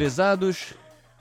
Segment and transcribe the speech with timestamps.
[0.00, 0.72] Prezados,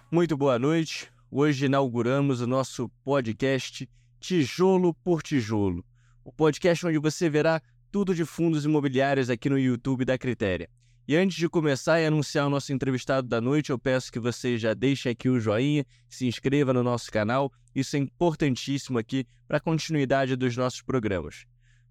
[0.09, 1.11] muito boa noite.
[1.29, 3.89] Hoje inauguramos o nosso podcast
[4.21, 5.83] Tijolo por Tijolo,
[6.23, 10.69] o podcast onde você verá tudo de fundos imobiliários aqui no YouTube da Critéria.
[11.05, 14.57] E antes de começar e anunciar o nosso entrevistado da noite, eu peço que você
[14.57, 19.57] já deixe aqui o joinha, se inscreva no nosso canal, isso é importantíssimo aqui para
[19.57, 21.43] a continuidade dos nossos programas.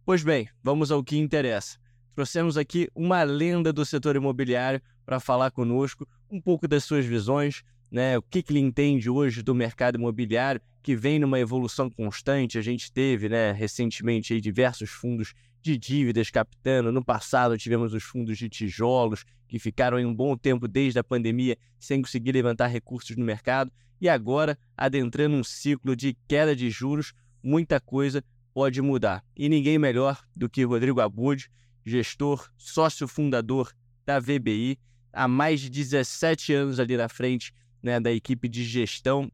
[0.07, 1.77] Pois bem, vamos ao que interessa.
[2.15, 7.63] Trouxemos aqui uma lenda do setor imobiliário para falar conosco um pouco das suas visões,
[7.91, 8.19] né?
[8.19, 12.59] O que, que ele entende hoje do mercado imobiliário, que vem numa evolução constante.
[12.59, 16.93] A gente teve, né, recentemente aí, diversos fundos de dívidas captando.
[16.93, 21.05] No passado tivemos os fundos de tijolos, que ficaram em um bom tempo desde a
[21.05, 23.71] pandemia sem conseguir levantar recursos no mercado.
[24.01, 29.25] E agora, adentrando um ciclo de queda de juros, muita coisa pode mudar.
[29.37, 31.51] E ninguém melhor do que Rodrigo Abud,
[31.85, 33.73] gestor, sócio fundador
[34.07, 34.79] da VBI,
[35.13, 39.31] há mais de 17 anos ali na frente né, da equipe de gestão.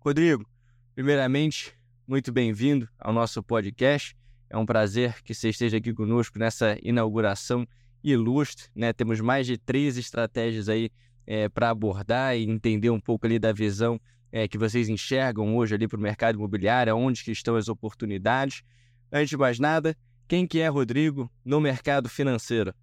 [0.00, 0.46] Rodrigo,
[0.94, 1.72] primeiramente,
[2.06, 4.16] muito bem-vindo ao nosso podcast.
[4.48, 7.66] É um prazer que você esteja aqui conosco nessa inauguração
[8.02, 8.66] ilustre.
[8.74, 8.92] Né?
[8.92, 10.90] Temos mais de três estratégias aí
[11.26, 15.74] é, para abordar e entender um pouco ali da visão é, que vocês enxergam hoje
[15.74, 18.62] ali para o mercado imobiliário, onde que estão as oportunidades.
[19.10, 19.96] Antes de mais nada,
[20.28, 22.74] quem que é Rodrigo no mercado financeiro?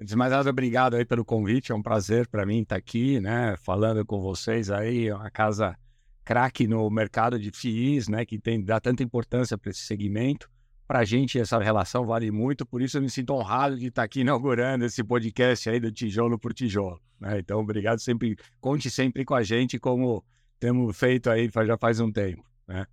[0.00, 1.72] Antes de mais nada, obrigado aí pelo convite.
[1.72, 5.08] É um prazer para mim estar aqui, né, falando com vocês aí.
[5.08, 5.76] É uma casa
[6.24, 10.48] craque no mercado de FIIs, né, que tem dá tanta importância para esse segmento.
[10.86, 14.04] Para a gente essa relação vale muito, por isso eu me sinto honrado de estar
[14.04, 17.00] aqui inaugurando esse podcast aí do tijolo por tijolo.
[17.20, 17.40] Né?
[17.40, 20.24] Então, obrigado sempre, conte sempre com a gente como
[20.60, 22.44] temos feito aí já faz um tempo.
[22.66, 22.86] Né?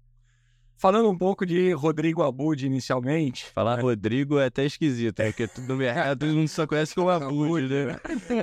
[0.77, 3.45] Falando um pouco de Rodrigo Abud inicialmente.
[3.53, 3.83] Falar né?
[3.83, 7.99] Rodrigo é até esquisito, é porque no mercado todo mundo só conhece como Abud, né?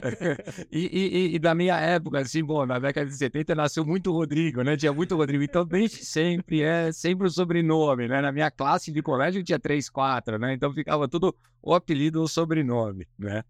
[0.73, 4.63] e, e, e, da minha época, assim, bom, na década de 70 nasceu muito Rodrigo,
[4.63, 4.77] né?
[4.77, 5.45] Tinha muito Rodrigo.
[5.45, 8.23] Então, desde sempre é sempre o sobrenome, né?
[8.23, 10.55] Na minha classe de colégio tinha três, quatro, né?
[10.55, 13.45] Então ficava tudo o apelido ou sobrenome, né?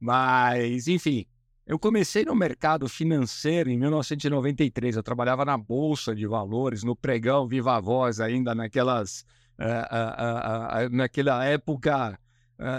[0.00, 1.26] Mas, enfim,
[1.72, 4.94] eu comecei no mercado financeiro em 1993.
[4.94, 9.24] Eu trabalhava na Bolsa de Valores, no pregão Viva Voz, ainda naquelas,
[9.58, 12.18] uh, uh, uh, naquela época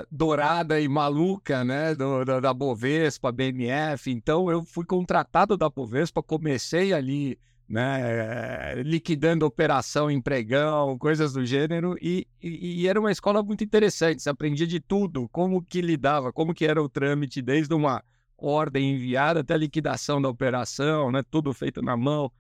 [0.10, 4.10] dourada e maluca né, do, do, da Bovespa, BMF.
[4.10, 7.38] Então, eu fui contratado da Bovespa, comecei ali
[7.68, 13.62] né, liquidando operação em pregão, coisas do gênero, e, e, e, era uma escola muito
[13.62, 14.22] interessante.
[14.22, 18.02] Você aprendia de tudo, como que lidava, como que era o trâmite, desde uma
[18.44, 21.24] ordem enviada até a liquidação da operação, né?
[21.30, 22.32] tudo feito na mão.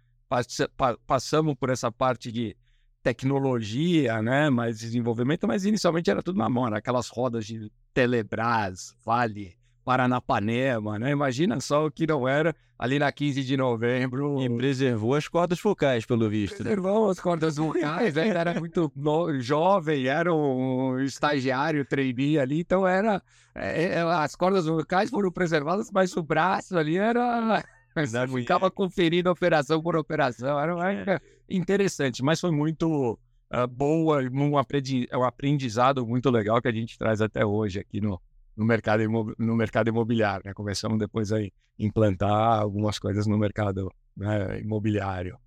[1.06, 2.56] Passamos por essa parte de
[3.02, 4.50] tecnologia, né?
[4.50, 11.12] mais desenvolvimento, mas inicialmente era tudo na mão, aquelas rodas de Telebrás, Vale, Paranapanema, né?
[11.12, 14.42] Imagina só o que não era ali na 15 de novembro.
[14.42, 16.60] E preservou as cordas focais, pelo visto.
[16.60, 16.72] Né?
[16.72, 18.28] Preservou as cordas focais, né?
[18.28, 19.40] era muito no...
[19.40, 23.22] jovem, era um estagiário, trainee ali, então era...
[23.56, 27.64] É, é as cordas vocais foram preservadas, mas o braço ali era...
[27.96, 31.22] Você ficava conferindo operação por operação, era é.
[31.48, 33.20] interessante, mas foi muito
[33.54, 38.20] uh, boa, um aprendizado muito legal que a gente traz até hoje aqui no,
[38.56, 39.04] no mercado,
[39.38, 40.44] no mercado imobiliário.
[40.46, 40.54] Né?
[40.54, 41.38] Começamos depois a
[41.78, 45.38] implantar algumas coisas no mercado né, imobiliário.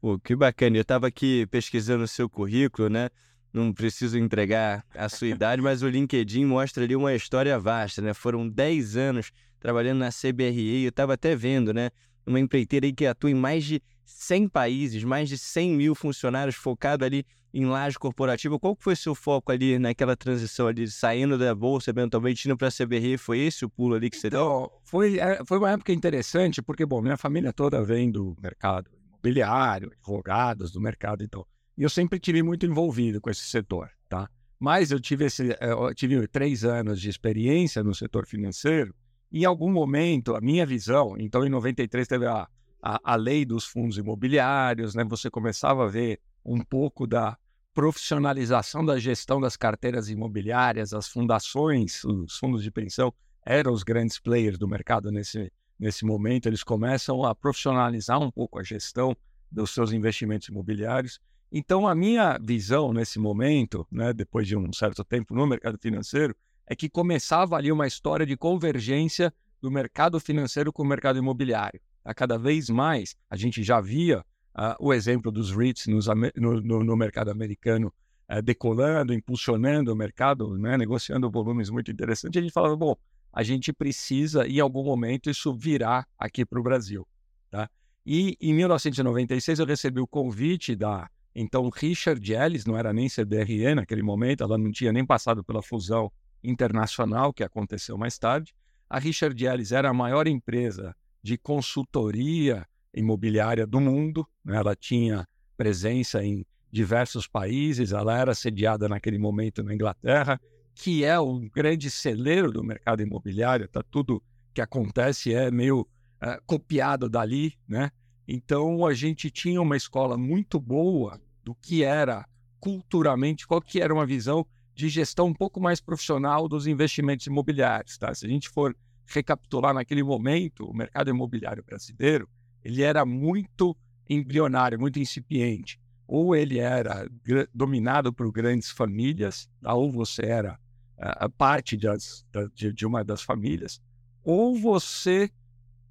[0.00, 0.76] Pô, que bacana.
[0.76, 3.08] Eu estava aqui pesquisando o seu currículo, né?
[3.52, 8.12] Não preciso entregar a sua idade, mas o LinkedIn mostra ali uma história vasta, né?
[8.12, 11.90] Foram 10 anos trabalhando na CBRE, eu estava até vendo, né?
[12.26, 17.04] Uma empreiteira que atua em mais de 100 países, mais de 100 mil funcionários, focado
[17.04, 18.58] ali em laje corporativa.
[18.58, 22.70] Qual foi seu foco ali naquela transição ali, saindo da bolsa, eventualmente indo para a
[22.70, 23.18] CBR?
[23.18, 24.72] Foi esse o pulo ali que você então, deu?
[24.84, 28.90] Foi, é, foi uma época interessante, porque, bom, minha família toda vem do mercado
[29.26, 31.44] imobiliário, advogados do mercado, então.
[31.76, 34.28] E eu sempre tive muito envolvido com esse setor, tá?
[34.58, 38.94] Mas eu tive, esse, é, eu tive três anos de experiência no setor financeiro,
[39.30, 42.48] e em algum momento, a minha visão, então em 93 teve a,
[42.86, 45.02] a, a lei dos fundos imobiliários, né?
[45.04, 47.36] Você começava a ver um pouco da
[47.74, 53.12] profissionalização da gestão das carteiras imobiliárias, as fundações, os fundos de pensão
[53.44, 56.46] eram os grandes players do mercado nesse, nesse momento.
[56.46, 59.16] Eles começam a profissionalizar um pouco a gestão
[59.50, 61.20] dos seus investimentos imobiliários.
[61.50, 66.36] Então, a minha visão nesse momento, né, depois de um certo tempo no mercado financeiro,
[66.66, 71.80] é que começava ali uma história de convergência do mercado financeiro com o mercado imobiliário.
[72.06, 76.60] A cada vez mais, a gente já via uh, o exemplo dos REITs nos, no,
[76.60, 77.92] no, no, mercado americano
[78.30, 82.38] uh, decolando, impulsionando o mercado, né, negociando volumes muito interessantes.
[82.38, 82.94] A gente falava, bom,
[83.32, 87.04] a gente precisa, em algum momento, isso virar aqui para o Brasil.
[87.50, 87.68] Tá?
[88.06, 93.74] E em 1996 eu recebi o convite da então Richard Ellis, não era nem CBRE
[93.74, 96.10] naquele momento, ela não tinha nem passado pela fusão
[96.42, 98.54] internacional que aconteceu mais tarde.
[98.88, 100.96] A Richard Ellis era a maior empresa
[101.26, 102.64] de consultoria
[102.94, 104.56] imobiliária do mundo, né?
[104.58, 105.26] ela tinha
[105.56, 110.40] presença em diversos países, ela era sediada naquele momento na Inglaterra,
[110.72, 114.22] que é um grande celeiro do mercado imobiliário, tá tudo
[114.54, 117.90] que acontece é meio uh, copiado dali, né?
[118.28, 122.24] Então a gente tinha uma escola muito boa do que era
[122.60, 124.46] culturalmente, qual que era uma visão
[124.76, 128.14] de gestão um pouco mais profissional dos investimentos imobiliários, tá?
[128.14, 132.28] Se a gente for recapitular naquele momento, o mercado imobiliário brasileiro,
[132.64, 133.76] ele era muito
[134.08, 135.80] embrionário, muito incipiente.
[136.06, 137.08] Ou ele era
[137.52, 139.74] dominado por grandes famílias, tá?
[139.74, 140.58] ou você era
[140.98, 142.24] a parte das,
[142.54, 143.82] de, de, uma das famílias,
[144.22, 145.30] ou você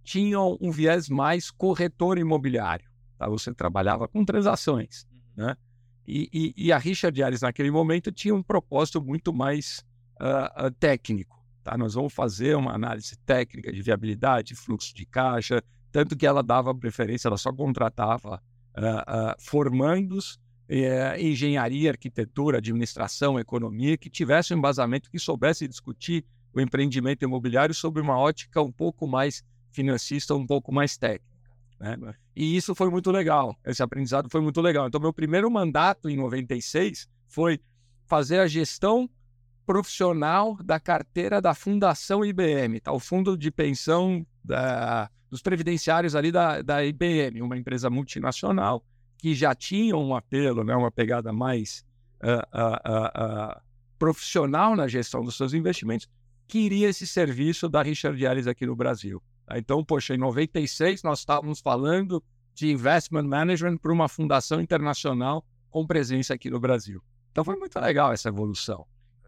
[0.04, 2.90] tinha um viés mais corretor imobiliário.
[3.18, 3.28] Tá?
[3.28, 5.06] Você trabalhava com transações.
[5.38, 5.46] Uhum.
[5.46, 5.58] Né?
[6.08, 9.84] E, e, e, a Richard Harris, naquele momento, tinha um propósito muito mais
[10.22, 11.35] uh, técnico.
[11.66, 11.76] Tá?
[11.76, 16.76] Nós vamos fazer uma análise técnica de viabilidade, fluxo de caixa, tanto que ela dava
[16.76, 18.40] preferência, ela só contratava
[18.78, 20.40] uh, formandos
[20.70, 26.24] é, engenharia, arquitetura, administração, economia, que tivesse um embasamento que soubesse discutir
[26.54, 31.26] o empreendimento imobiliário sob uma ótica um pouco mais financista, um pouco mais técnica.
[31.80, 32.14] Né?
[32.36, 34.88] E isso foi muito legal, esse aprendizado foi muito legal.
[34.88, 37.60] Então, meu primeiro mandato em 96 foi
[38.06, 39.10] fazer a gestão
[39.66, 42.92] profissional da carteira da Fundação IBM, tá?
[42.92, 48.86] o fundo de pensão da, dos previdenciários ali da, da IBM, uma empresa multinacional
[49.18, 51.84] que já tinham um apelo, né, uma pegada mais
[52.24, 53.62] uh, uh, uh,
[53.98, 56.08] profissional na gestão dos seus investimentos,
[56.48, 59.22] queria esse serviço da Richard Ellis aqui no Brasil.
[59.46, 59.58] Tá?
[59.58, 62.24] Então, poxa, em 96 nós estávamos falando
[62.54, 67.02] de investment management para uma fundação internacional com presença aqui no Brasil.
[67.32, 68.86] Então foi muito legal essa evolução.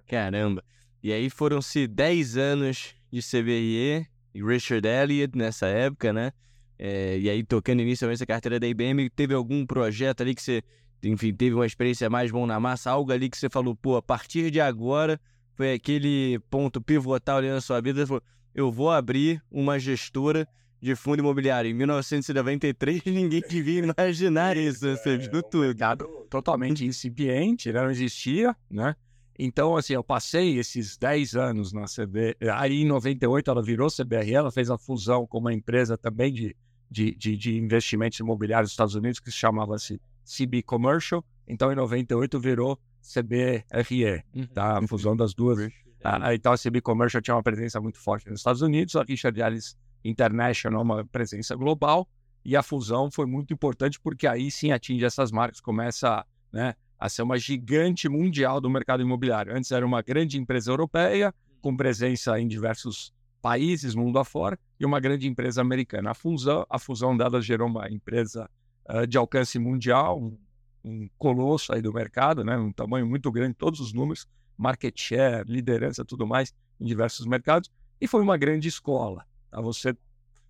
[0.07, 0.63] Caramba.
[1.03, 6.31] E aí foram-se 10 anos de CBRE e Richard Elliott nessa época, né?
[6.79, 10.61] É, e aí, tocando inicialmente a carteira da IBM, teve algum projeto ali que você,
[11.03, 14.01] enfim, teve uma experiência mais bom na massa, algo ali que você falou, pô, a
[14.01, 15.19] partir de agora
[15.55, 18.23] foi aquele ponto pivotal ali na sua vida, você falou,
[18.53, 20.47] eu vou abrir uma gestora
[20.79, 21.71] de fundo imobiliário.
[21.71, 25.65] Em 1993, ninguém devia imaginar isso, você viu tudo.
[25.65, 27.81] Mercado totalmente incipiente, né?
[27.81, 28.95] não existia, né?
[29.39, 32.37] Então, assim, eu passei esses 10 anos na CB.
[32.53, 36.55] Aí, em 98, ela virou CBRE, ela fez a fusão com uma empresa também de
[36.89, 41.23] de, de, de investimentos imobiliários dos Estados Unidos, que chamava-se CB Commercial.
[41.47, 44.47] Então, em 98, virou CBRE, uhum.
[44.47, 44.79] tá?
[44.79, 45.71] a fusão das duas.
[46.03, 49.39] Ah, então, a CB Commercial tinha uma presença muito forte nos Estados Unidos, a Richard
[49.39, 52.07] Ellis International, uma presença global,
[52.43, 57.09] e a fusão foi muito importante porque aí sim atinge essas marcas, começa né, a
[57.09, 59.55] ser uma gigante mundial do mercado imobiliário.
[59.55, 64.99] Antes era uma grande empresa europeia, com presença em diversos países mundo afora e uma
[64.99, 66.11] grande empresa americana.
[66.11, 68.49] A fusão, a fusão delas gerou uma empresa
[68.89, 70.37] uh, de alcance mundial, um,
[70.83, 72.57] um, colosso aí do mercado, né?
[72.57, 74.27] um tamanho muito grande, todos os números,
[74.57, 77.69] market share, liderança, tudo mais, em diversos mercados,
[78.01, 79.25] e foi uma grande escola.
[79.51, 79.61] Tá?
[79.61, 79.95] Você,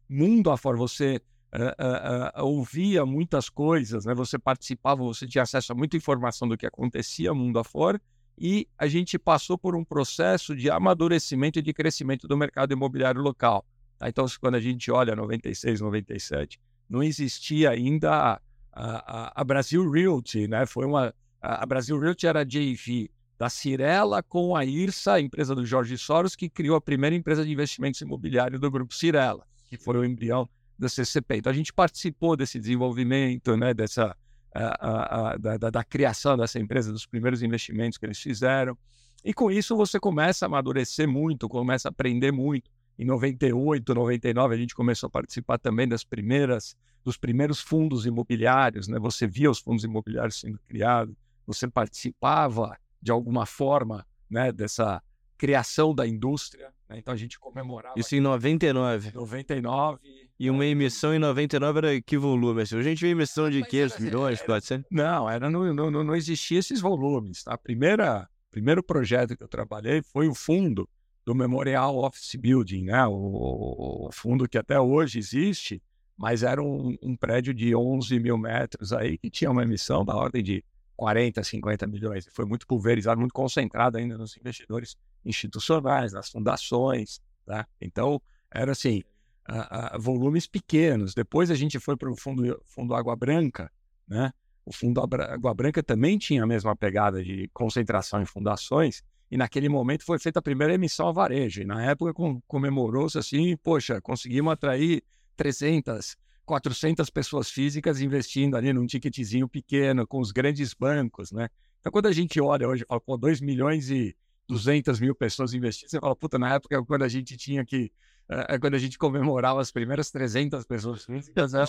[0.09, 1.21] mundo afora, você
[1.53, 4.13] uh, uh, ouvia muitas coisas, né?
[4.13, 8.01] você participava, você tinha acesso a muita informação do que acontecia mundo afora,
[8.37, 13.21] e a gente passou por um processo de amadurecimento e de crescimento do mercado imobiliário
[13.21, 13.65] local.
[13.97, 14.07] Tá?
[14.07, 20.47] Então, quando a gente olha 96, 97, não existia ainda a, a, a Brasil Realty,
[20.47, 20.65] né?
[20.65, 25.53] Foi uma a Brasil Realty era a JV da Cirela com a IRSA, a empresa
[25.53, 29.77] do Jorge Soros, que criou a primeira empresa de investimentos imobiliários do grupo Cirela, que
[29.77, 31.37] foi o embrião da CCP.
[31.37, 34.15] Então a gente participou desse desenvolvimento, né, dessa
[34.53, 38.77] a, a, da, da, criação dessa empresa, dos primeiros investimentos que eles fizeram.
[39.23, 42.69] E com isso você começa a amadurecer muito, começa a aprender muito.
[42.97, 48.87] Em 98, 99, a gente começou a participar também das primeiras, dos primeiros fundos imobiliários,
[48.87, 48.97] né?
[48.99, 51.15] Você via os fundos imobiliários sendo criados,
[51.45, 55.01] você participava de alguma forma, né, dessa
[55.37, 56.73] criação da indústria.
[56.89, 56.97] Né?
[56.99, 57.99] Então a gente comemorava.
[57.99, 59.11] Isso em 99.
[59.13, 59.99] 99.
[60.39, 62.61] E uma emissão em 99 era que volume?
[62.61, 64.87] Assim, a gente viu emissão de 500 milhões, 400?
[64.91, 67.43] Não, era, não, não, não existia esses volumes.
[67.43, 67.53] Tá?
[67.53, 70.89] A primeira primeiro projeto que eu trabalhei foi o fundo
[71.25, 73.05] do Memorial Office Building, né?
[73.05, 75.81] o, o fundo que até hoje existe,
[76.17, 80.15] mas era um, um, prédio de 11 mil metros aí que tinha uma emissão da
[80.15, 80.63] ordem de
[80.97, 82.27] 40, 50 milhões.
[82.33, 87.65] Foi muito pulverizado, muito concentrado ainda nos investidores institucionais, nas fundações, Tá?
[87.79, 89.01] Então, era assim,
[89.49, 91.13] uh, uh, volumes pequenos.
[91.13, 93.71] Depois a gente foi para o fundo, fundo Água Branca,
[94.05, 94.33] né?
[94.65, 99.01] O fundo Água Branca também tinha a mesma pegada de concentração em fundações,
[99.31, 101.61] e naquele momento foi feita a primeira emissão a varejo.
[101.61, 102.13] E na época
[102.45, 105.01] comemorou-se assim, poxa, conseguimos atrair
[105.37, 111.49] 300, 400 pessoas físicas investindo ali num ticketzinho pequeno com os grandes bancos, né?
[111.81, 114.15] Então, quando a gente olha hoje, fala, pô, 2 milhões e
[114.47, 117.91] 200 mil pessoas investindo, você fala, puta, na época, quando a gente tinha que,
[118.29, 121.65] é, quando a gente comemorava as primeiras 300 pessoas físicas, é,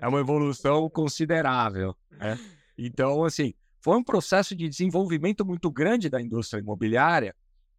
[0.00, 2.36] é uma evolução considerável, né?
[2.76, 7.34] Então, assim, foi um processo de desenvolvimento muito grande da indústria imobiliária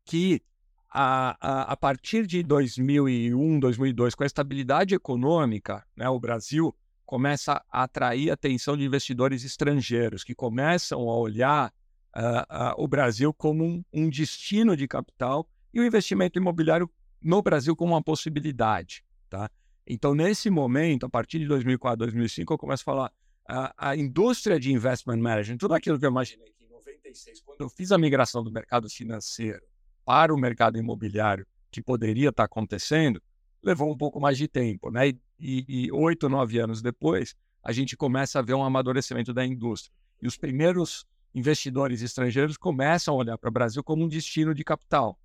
[0.05, 0.41] que,
[0.89, 7.63] a, a, a partir de 2001, 2002, com a estabilidade econômica, né, o Brasil começa
[7.71, 11.73] a atrair a atenção de investidores estrangeiros que começam a olhar
[12.15, 16.89] uh, uh, o Brasil como um, um, destino de capital e o investimento imobiliário
[17.21, 19.03] no Brasil como uma possibilidade.
[19.29, 19.49] Tá?
[19.85, 23.11] Então, nesse momento, a partir de 2004, 2005, eu começo a falar
[23.47, 27.61] a, a indústria de investment management, tudo aquilo que eu imaginei que em 96, quando
[27.61, 29.61] eu fiz a migração do mercado financeiro
[30.09, 33.21] para o mercado imobiliário, que poderia estar acontecendo,
[33.61, 35.13] levou um pouco mais de tempo, né?
[35.39, 39.93] E oito, nove anos depois, a gente começa a ver um amadurecimento da indústria.
[40.19, 44.63] E os primeiros investidores estrangeiros começam a olhar para o Brasil como um destino de
[44.63, 45.15] capital.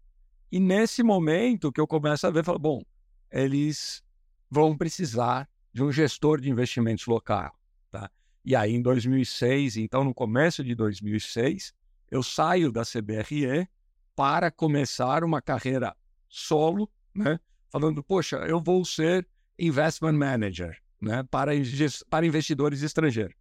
[0.52, 2.82] E nesse momento que eu começo a ver, falo, bom,
[3.32, 4.02] eles
[4.50, 7.58] vão precisar de um gestor de investimentos local.
[7.90, 8.10] Tá?
[8.44, 11.72] E aí, em 2006, então no começo de 2006,
[12.10, 13.66] eu saio da CBRE
[14.14, 15.94] para começar uma carreira
[16.28, 17.38] solo, né?
[17.70, 19.26] falando, poxa, eu vou ser
[19.58, 21.24] investment manager né?
[21.30, 21.52] para,
[22.08, 23.34] para investidores estrangeiros.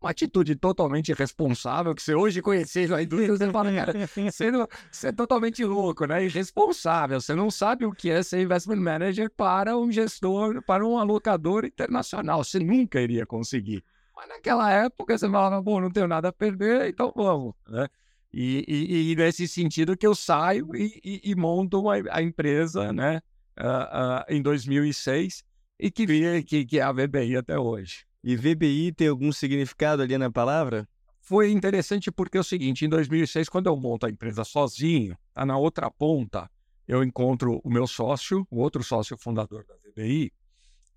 [0.00, 3.92] Uma atitude totalmente irresponsável, que você hoje conhecendo a indústria, você fala, cara,
[4.30, 6.26] você, não, você é totalmente louco, né?
[6.26, 7.18] Irresponsável.
[7.18, 11.64] Você não sabe o que é ser investment manager para um gestor, para um alocador
[11.64, 12.44] internacional.
[12.44, 13.82] Você nunca iria conseguir.
[14.14, 17.88] Mas naquela época você falava, bom, não tenho nada a perder, então vamos, né?
[18.36, 23.22] E, e, e nesse sentido que eu saio e, e, monto a, a, empresa, né?
[23.56, 25.44] Uh, uh, em 2006
[25.78, 28.04] e que, que, que é a VBI até hoje.
[28.24, 30.88] E VBI tem algum significado ali na palavra?
[31.20, 35.46] Foi interessante porque é o seguinte, em 2006, quando eu monto a empresa sozinho, tá
[35.46, 36.50] na outra ponta,
[36.88, 40.32] eu encontro o meu sócio, o outro sócio fundador da VBI,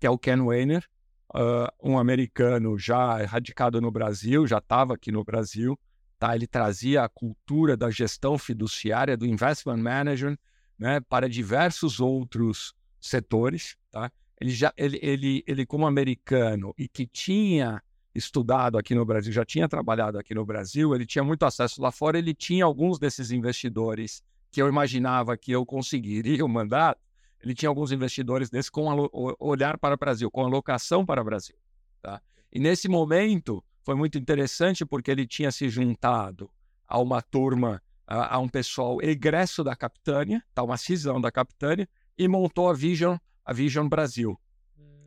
[0.00, 0.84] que é o Ken Weiner,
[1.32, 5.78] uh, um americano já radicado no Brasil, já estava aqui no Brasil,
[6.18, 6.34] tá?
[6.34, 10.36] Ele trazia a cultura da gestão fiduciária, do investment management,
[10.78, 14.10] né, para diversos outros setores, tá?
[14.40, 17.82] Ele já, ele, ele, ele como americano e que tinha
[18.14, 21.90] estudado aqui no Brasil, já tinha trabalhado aqui no Brasil, ele tinha muito acesso lá
[21.90, 27.00] fora, ele tinha alguns desses investidores que eu imaginava que eu conseguiria o mandato,
[27.40, 29.08] ele tinha alguns investidores desses com
[29.38, 31.56] olhar para o Brasil, com alocação para o Brasil.
[32.02, 32.20] Tá?
[32.52, 36.50] E nesse momento foi muito interessante porque ele tinha se juntado
[36.86, 40.62] a uma turma, a, a um pessoal egresso da Capitânia, tá?
[40.62, 44.38] uma cisão da Capitânia, e montou a Vision, a Vision Brasil,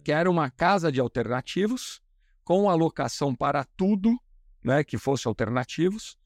[0.04, 2.02] que era uma casa de alternativos
[2.44, 4.20] com alocação para tudo,
[4.64, 6.18] né, que fosse alternativos,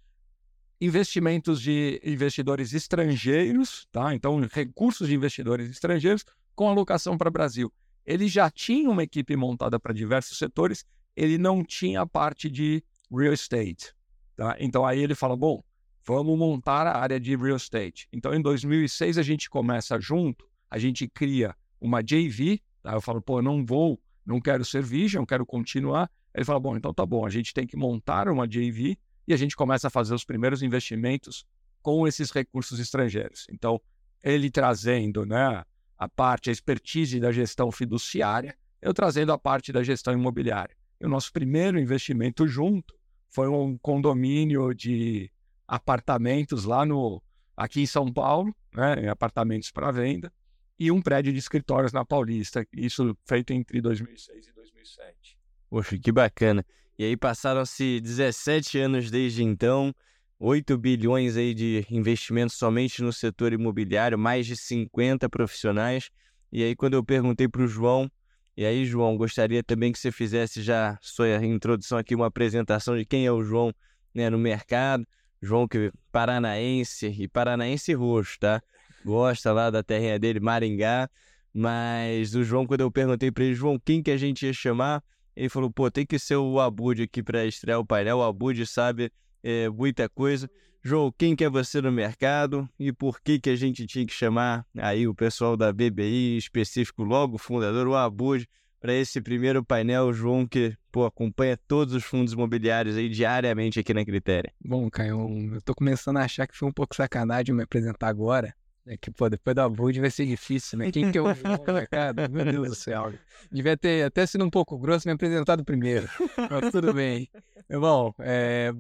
[0.80, 4.16] investimentos de investidores estrangeiros, tá?
[4.16, 6.24] Então, recursos de investidores estrangeiros
[6.56, 7.70] com alocação para o Brasil.
[8.06, 12.84] Ele já tinha uma equipe montada para diversos setores, ele não tinha a parte de
[13.12, 13.94] real estate,
[14.36, 14.56] tá?
[14.60, 15.64] Então aí ele fala, bom,
[16.06, 18.08] vamos montar a área de real estate.
[18.12, 22.94] Então em 2006 a gente começa junto, a gente cria uma JV, tá?
[22.94, 26.10] Eu falo, pô, não vou, não quero ser Vision, quero continuar.
[26.34, 29.38] Ele fala, bom, então tá bom, a gente tem que montar uma JV e a
[29.38, 31.46] gente começa a fazer os primeiros investimentos
[31.82, 33.48] com esses recursos estrangeiros.
[33.50, 33.80] Então,
[34.24, 35.64] ele trazendo né,
[35.98, 40.76] a parte, a expertise da gestão fiduciária, eu trazendo a parte da gestão imobiliária.
[41.00, 42.94] E o nosso primeiro investimento junto
[43.30, 45.30] foi um condomínio de
[45.68, 47.22] apartamentos lá no
[47.56, 50.32] aqui em São Paulo, né, apartamentos para venda,
[50.78, 55.38] e um prédio de escritórios na Paulista, isso feito entre 2006 e 2007.
[55.70, 56.66] Poxa, que bacana.
[56.98, 59.94] E aí passaram-se 17 anos desde então,
[60.40, 66.10] 8 bilhões aí de investimentos somente no setor imobiliário, mais de 50 profissionais.
[66.52, 68.10] E aí quando eu perguntei para o João,
[68.58, 73.06] e aí João, gostaria também que você fizesse já sua introdução aqui, uma apresentação de
[73.06, 73.74] quem é o João
[74.14, 75.06] né, no mercado.
[75.42, 78.62] João que é paranaense e paranaense roxo, tá?
[79.04, 81.10] Gosta lá da terrinha dele, Maringá.
[81.54, 85.04] Mas o João, quando eu perguntei para ele, João, quem que a gente ia chamar?
[85.36, 88.18] Ele falou, pô, tem que ser o Abud aqui para estrear o painel.
[88.18, 89.12] O Abud sabe
[89.44, 90.50] é, muita coisa.
[90.88, 94.14] João, quem que é você no mercado e por que que a gente tinha que
[94.14, 98.48] chamar aí o pessoal da BBI, específico logo o fundador, o Abud,
[98.80, 103.96] para esse primeiro painel, João, que pô, acompanha todos os fundos imobiliários aí diariamente aqui
[103.96, 104.54] na Critéria.
[104.64, 108.54] Bom, Caio, eu tô começando a achar que foi um pouco sacanagem me apresentar agora.
[108.86, 110.92] É que, pô, depois da Abud vai ser difícil, né?
[110.92, 112.30] Quem que eu vou no mercado?
[112.30, 113.12] Meu Deus do céu.
[113.52, 116.08] Devia ter até sido um pouco grosso me apresentado primeiro.
[116.52, 117.28] Mas tudo bem.
[117.68, 118.72] Bom, é,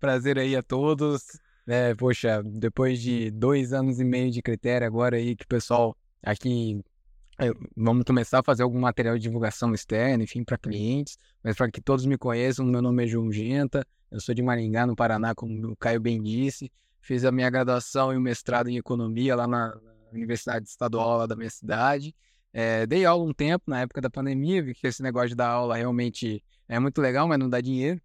[0.00, 1.22] prazer aí a todos.
[1.66, 5.96] É, poxa, depois de dois anos e meio de critério agora aí que o pessoal
[6.22, 6.82] aqui
[7.76, 11.80] vamos começar a fazer algum material de divulgação externa, enfim, para clientes, mas para que
[11.80, 15.72] todos me conheçam, meu nome é João Genta, eu sou de Maringá, no Paraná, como
[15.72, 19.74] o Caio bem disse, fiz a minha graduação e o mestrado em economia lá na,
[20.12, 22.12] Universidade Estadual lá da minha cidade,
[22.52, 25.50] é, dei aula um tempo na época da pandemia, vi que esse negócio de dar
[25.50, 28.00] aula realmente é muito legal, mas não dá dinheiro,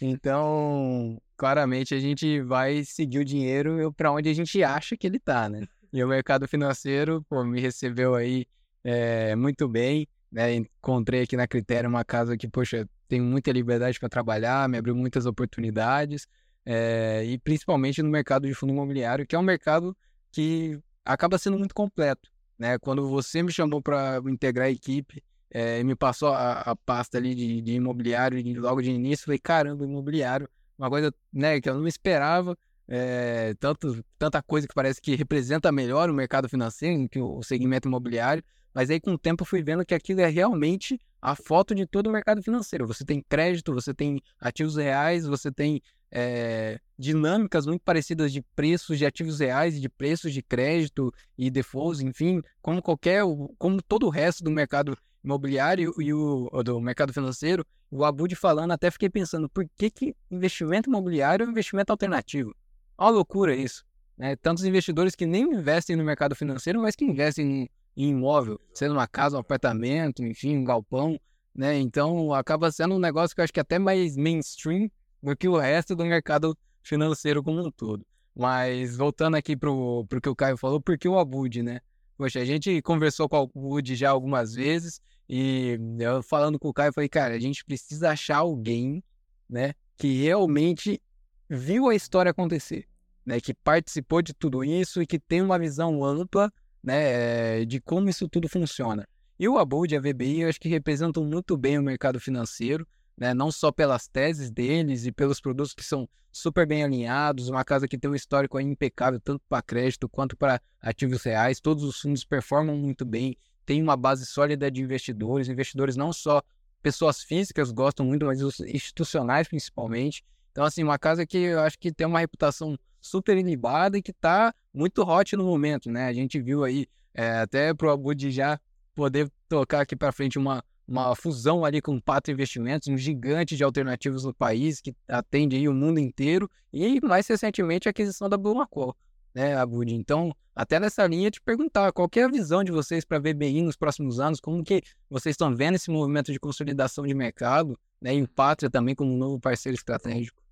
[0.00, 5.18] então claramente a gente vai seguir o dinheiro para onde a gente acha que ele
[5.18, 5.66] está, né?
[5.92, 8.44] E o mercado financeiro, pô, me recebeu aí
[8.84, 10.06] é, muito bem.
[10.30, 10.56] Né?
[10.56, 14.94] Encontrei aqui na Critério uma casa que, poxa, tenho muita liberdade para trabalhar, me abriu
[14.94, 16.26] muitas oportunidades,
[16.66, 19.96] é, e principalmente no mercado de fundo imobiliário, que é um mercado
[20.30, 22.28] que acaba sendo muito completo.
[22.58, 22.78] Né?
[22.78, 27.34] Quando você me chamou para integrar a equipe, é, me passou a, a, pasta ali
[27.34, 31.74] de, de imobiliário e logo de início, falei, caramba, imobiliário, uma coisa né, que eu
[31.74, 37.20] não esperava, é, tanto, tanta coisa que parece que representa melhor o mercado financeiro, que
[37.20, 41.34] o segmento imobiliário, mas aí com o tempo fui vendo que aquilo é realmente a
[41.34, 42.86] foto de todo o mercado financeiro.
[42.86, 48.98] Você tem crédito, você tem ativos reais, você tem é, dinâmicas muito parecidas de preços
[48.98, 53.22] de ativos reais e de preços de crédito e defaults, enfim, como qualquer,
[53.58, 57.64] como todo o resto do mercado imobiliário e o do mercado financeiro.
[57.90, 62.54] O Abud falando, até fiquei pensando, por que, que investimento imobiliário é um investimento alternativo?
[62.98, 63.84] Uma loucura isso.
[64.16, 64.36] Né?
[64.36, 69.06] Tantos investidores que nem investem no mercado financeiro, mas que investem em imóvel, sendo uma
[69.06, 71.18] casa, um apartamento, enfim, um galpão,
[71.54, 71.76] né?
[71.78, 74.88] Então acaba sendo um negócio que eu acho que é até mais mainstream
[75.20, 78.06] do que o resto do mercado financeiro como um todo.
[78.36, 81.80] Mas voltando aqui pro, pro que o Caio falou, por que o Abud, né?
[82.18, 86.74] Poxa, a gente conversou com o Abud já algumas vezes e eu falando com o
[86.74, 89.04] Caio, falei, cara, a gente precisa achar alguém,
[89.48, 91.00] né, que realmente
[91.48, 92.88] viu a história acontecer,
[93.24, 96.52] né, que participou de tudo isso e que tem uma visão ampla
[96.82, 99.06] né, de como isso tudo funciona.
[99.38, 102.84] E o Abud e a VBI, eu acho que representam muito bem o mercado financeiro,
[103.18, 107.64] né, não só pelas teses deles e pelos produtos que são super bem alinhados, uma
[107.64, 112.00] casa que tem um histórico impecável, tanto para crédito quanto para ativos reais, todos os
[112.00, 116.40] fundos performam muito bem, tem uma base sólida de investidores, investidores não só
[116.80, 120.24] pessoas físicas gostam muito, mas os institucionais principalmente.
[120.52, 124.10] Então, assim, uma casa que eu acho que tem uma reputação super ilibada e que
[124.12, 126.06] está muito hot no momento, né?
[126.06, 128.60] A gente viu aí, é, até pro Abud já
[128.94, 133.56] poder tocar aqui para frente uma, uma fusão ali com o Pato Investimentos, um gigante
[133.56, 138.26] de alternativas no país que atende aí o mundo inteiro e mais recentemente a aquisição
[138.26, 138.96] da Blumacol,
[139.34, 139.94] né, Abud?
[139.94, 143.62] Então, até nessa linha te perguntar, qual é a visão de vocês para a VBI
[143.62, 144.40] nos próximos anos?
[144.40, 148.70] Como que vocês estão vendo esse movimento de consolidação de mercado, né, e o Pátria
[148.70, 150.42] também como um novo parceiro estratégico?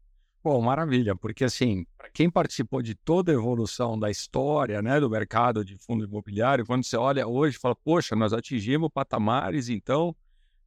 [0.44, 5.10] Bom, maravilha, porque assim, para quem participou de toda a evolução da história, né, do
[5.10, 10.14] mercado de fundo imobiliário, quando você olha hoje, fala, poxa, nós atingimos patamares, então,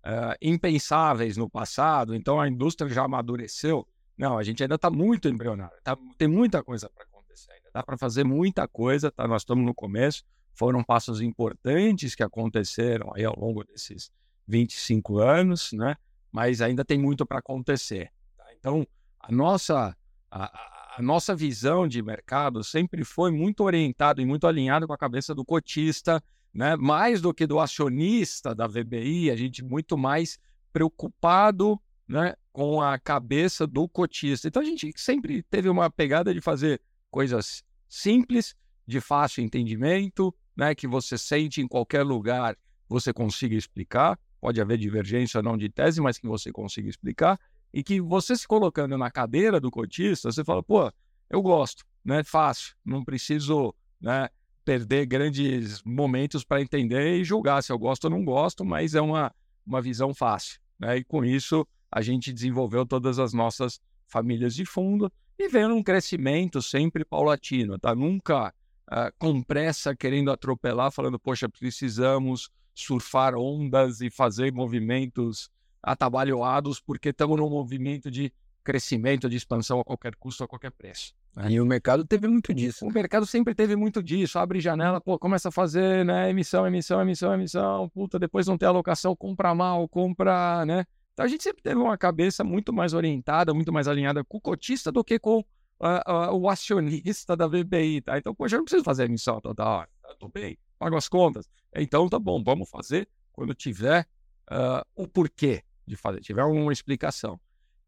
[0.06, 3.88] uh, impensáveis no passado, então a indústria já amadureceu.
[4.18, 7.84] Não, a gente ainda está muito embrionário, tá, tem muita coisa para acontecer ainda, dá
[7.84, 9.28] para fazer muita coisa, tá?
[9.28, 14.12] Nós estamos no começo, foram passos importantes que aconteceram aí ao longo desses
[14.46, 15.96] 25 anos, né?
[16.32, 18.12] Mas ainda tem muito para acontecer.
[18.36, 18.46] Tá?
[18.60, 18.86] Então,
[19.20, 19.96] a nossa,
[20.30, 24.98] a, a, nossa visão de mercado sempre foi muito orientada e muito alinhada com a
[24.98, 26.22] cabeça do cotista,
[26.54, 26.76] né?
[26.76, 30.40] mais do que do acionista da VBI, a gente muito mais
[30.72, 34.48] preocupado né, com a cabeça do cotista.
[34.48, 36.82] Então a gente sempre teve uma pegada de fazer
[37.12, 42.58] coisas simples, de fácil entendimento, né, que você sente em qualquer lugar,
[42.88, 44.20] você consiga explicar.
[44.42, 47.40] Pode haver divergência não de tese, mas que você consiga explicar
[47.74, 50.92] e que você se colocando na cadeira do cotista, você fala, pô,
[51.30, 52.24] eu gosto, né?
[52.24, 54.30] Fácil, não preciso, né?
[54.66, 59.02] Perder grandes momentos para entender e julgar se eu gosto ou não gosto, mas é
[59.02, 59.34] uma,
[59.66, 60.98] uma visão fácil, né?
[60.98, 65.82] E com isso a gente desenvolveu todas as nossas famílias de fundo e vendo um
[65.82, 67.96] crescimento sempre paulatino, tá?
[67.96, 68.54] Nunca
[68.92, 75.50] uh, com pressa querendo atropelar, falando, poxa, precisamos surfar ondas e fazer movimentos
[75.82, 81.14] atabalhoados porque estamos num movimento de crescimento, de expansão a qualquer custo, a qualquer preço.
[81.36, 81.52] Né?
[81.52, 82.86] E o mercado teve muito disso.
[82.86, 84.40] O mercado sempre teve muito disso.
[84.40, 87.90] Abre janela, pô, começa a fazer né, emissão, emissão, emissão, emissão.
[87.90, 90.86] Puta, depois não tem alocação, compra mal, compra, né?
[91.14, 94.42] Então a gente sempre teve uma cabeça muito mais orientada, muito mais alinhada com o
[94.42, 98.18] cotista do que com uh, uh, o acionista da VBI, tá?
[98.18, 99.90] Então, poxa, eu não preciso fazer emissão toda hora.
[100.02, 100.16] Tá?
[100.18, 101.50] Tô bem, pago as contas.
[101.76, 104.08] Então, tá bom, vamos fazer quando tiver
[104.50, 107.40] uh, o porquê de fazer, tiver uma explicação.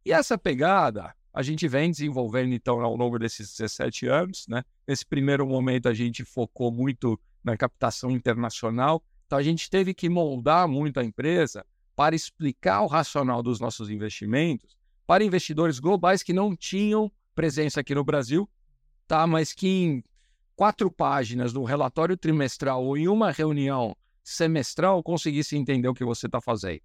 [0.06, 4.63] E essa pegada a gente vem desenvolvendo então ao longo desses 17 anos, né?
[4.88, 10.10] Nesse primeiro momento a gente focou muito na captação internacional, então a gente teve que
[10.10, 11.65] moldar muito a empresa
[11.96, 14.76] para explicar o racional dos nossos investimentos
[15.08, 18.50] para investidores globais que não tinham presença aqui no Brasil,
[19.08, 19.26] tá?
[19.26, 20.04] Mas que em
[20.56, 26.28] quatro páginas no relatório trimestral ou em uma reunião semestral conseguisse entender o que você
[26.28, 26.82] está fazendo.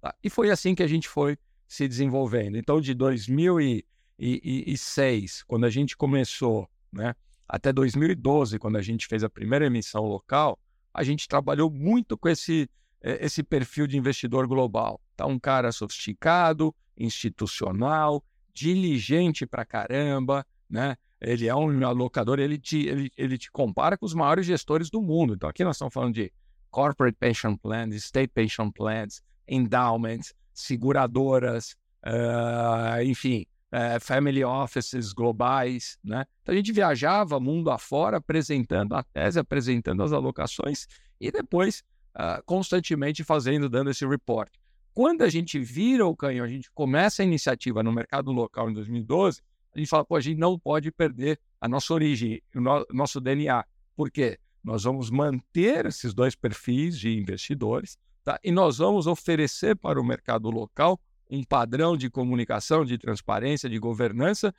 [0.00, 0.14] Tá?
[0.22, 1.38] E foi assim que a gente foi
[1.70, 2.58] se desenvolvendo.
[2.58, 7.14] Então, de 2006, quando a gente começou, né,
[7.48, 10.58] até 2012, quando a gente fez a primeira emissão local,
[10.92, 12.68] a gente trabalhou muito com esse,
[13.00, 15.00] eh, esse perfil de investidor global.
[15.16, 15.26] Tá?
[15.26, 20.96] Um cara sofisticado, institucional, diligente pra caramba, né?
[21.20, 25.00] Ele é um alocador, ele te, ele, ele te compara com os maiores gestores do
[25.00, 25.34] mundo.
[25.34, 26.32] Então, aqui nós estamos falando de
[26.68, 36.24] corporate pension plans, state pension plans, endowments, seguradoras, uh, enfim, uh, family offices globais, né?
[36.42, 40.86] Então a gente viajava mundo afora apresentando a tese, apresentando as alocações
[41.20, 41.82] e depois
[42.16, 44.50] uh, constantemente fazendo, dando esse report.
[44.92, 48.74] Quando a gente vira o canhão, a gente começa a iniciativa no mercado local em
[48.74, 49.40] 2012,
[49.74, 53.20] a gente fala, pô, a gente não pode perder a nossa origem, o no nosso
[53.20, 53.64] DNA.
[53.94, 54.38] Por quê?
[54.64, 58.38] Nós vamos manter esses dois perfis de investidores, Tá?
[58.42, 63.78] E nós vamos oferecer para o mercado local um padrão de comunicação, de transparência, de
[63.78, 64.54] governança,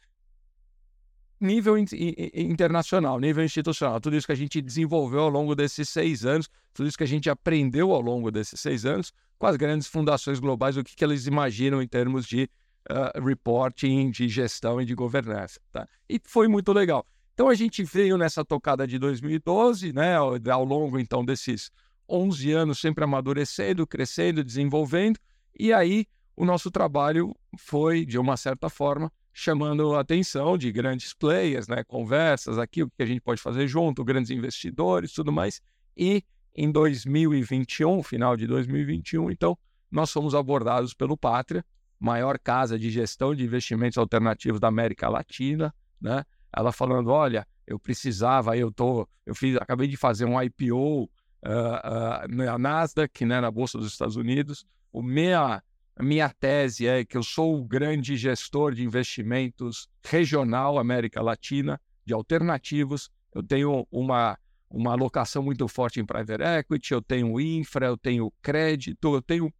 [1.39, 1.85] nível in
[2.33, 3.99] internacional, nível institucional.
[3.99, 7.07] Tudo isso que a gente desenvolveu ao longo desses seis anos, tudo isso que a
[7.07, 11.03] gente aprendeu ao longo desses seis anos com as grandes fundações globais, o que, que
[11.03, 12.47] elas imaginam em termos de
[12.89, 15.59] uh, reporting, de gestão e de governança.
[15.71, 15.87] Tá?
[16.07, 17.05] E foi muito legal.
[17.33, 21.71] Então a gente veio nessa tocada de 2012, né, ao longo então desses
[22.09, 25.19] 11 anos sempre amadurecendo, crescendo, desenvolvendo,
[25.57, 31.13] e aí o nosso trabalho foi, de uma certa forma, chamando a atenção de grandes
[31.13, 31.83] players, né?
[31.83, 35.61] conversas aqui, o que a gente pode fazer junto, grandes investidores, tudo mais.
[35.95, 36.23] E
[36.55, 39.57] em 2021, final de 2021, então,
[39.89, 41.63] nós fomos abordados pelo Pátria,
[41.99, 46.23] maior casa de gestão de investimentos alternativos da América Latina, né?
[46.53, 51.09] Ela falando, olha, eu precisava, eu tô, eu fiz, acabei de fazer um IPO
[51.45, 54.65] uh, uh, na Nasdaq, né, na Bolsa dos Estados Unidos.
[54.91, 55.63] O minha,
[55.99, 62.13] minha tese é que eu sou o grande gestor de investimentos regional América Latina, de
[62.13, 63.09] alternativos.
[63.33, 64.37] Eu tenho uma,
[64.69, 69.53] uma alocação muito forte em private equity, eu tenho infra, eu tenho crédito, eu tenho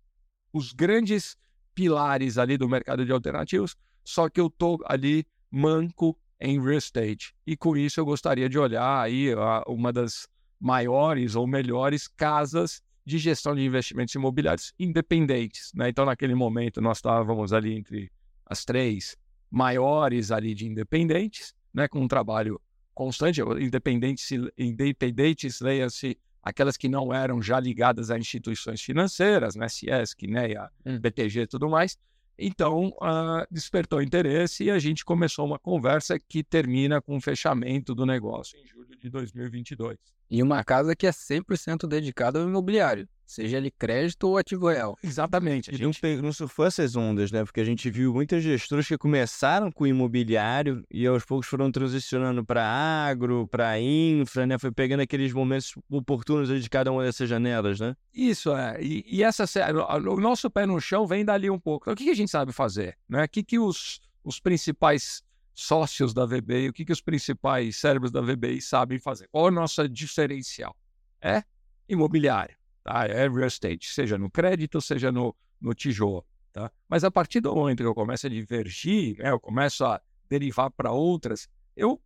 [0.53, 1.37] os grandes
[1.73, 7.33] pilares ali do mercado de alternativos, só que eu estou ali manco em real estate.
[7.45, 9.29] E com isso eu gostaria de olhar aí
[9.67, 10.27] uma das
[10.61, 15.71] maiores ou melhores casas de gestão de investimentos imobiliários independentes.
[15.73, 15.89] Né?
[15.89, 18.11] Então, naquele momento, nós estávamos ali entre
[18.45, 19.17] as três
[19.49, 21.87] maiores ali de independentes, né?
[21.87, 22.61] com um trabalho
[22.93, 29.69] constante, independentes, independentes leia-se aquelas que não eram já ligadas a instituições financeiras, né?
[29.69, 30.99] CIESC, NEA, hum.
[30.99, 31.97] BTG e tudo mais.
[32.43, 37.93] Então, uh, despertou interesse e a gente começou uma conversa que termina com o fechamento
[37.93, 39.99] do negócio em julho de 2022.
[40.27, 44.97] E uma casa que é 100% dedicada ao imobiliário, seja ele crédito ou ativo real.
[45.01, 45.69] Exatamente.
[45.69, 47.43] A gente não, não surfou essas ondas, né?
[47.43, 52.43] Porque a gente viu muitas gestoras que começaram com imobiliário e aos poucos foram transicionando
[52.43, 54.57] para agro, para infra, né?
[54.57, 57.95] Foi pegando aqueles momentos oportunos de cada uma dessas janelas, né?
[58.13, 58.81] Isso, é.
[58.81, 59.45] E, e essa,
[60.09, 61.85] o nosso pé no chão vem dali um pouco.
[61.85, 62.97] Então, o que a gente sabe fazer?
[63.07, 63.23] Né?
[63.23, 68.11] O que, que os, os principais sócios da VBI, o que, que os principais cérebros
[68.11, 69.27] da VBI sabem fazer.
[69.31, 70.75] Qual é o nosso diferencial?
[71.21, 71.43] É
[71.87, 73.05] imobiliário, tá?
[73.05, 76.25] é real estate, seja no crédito, seja no, no tijolo.
[76.53, 76.71] Tá?
[76.89, 80.69] Mas a partir do momento que eu começo a divergir, né, eu começo a derivar
[80.71, 82.01] para outras, eu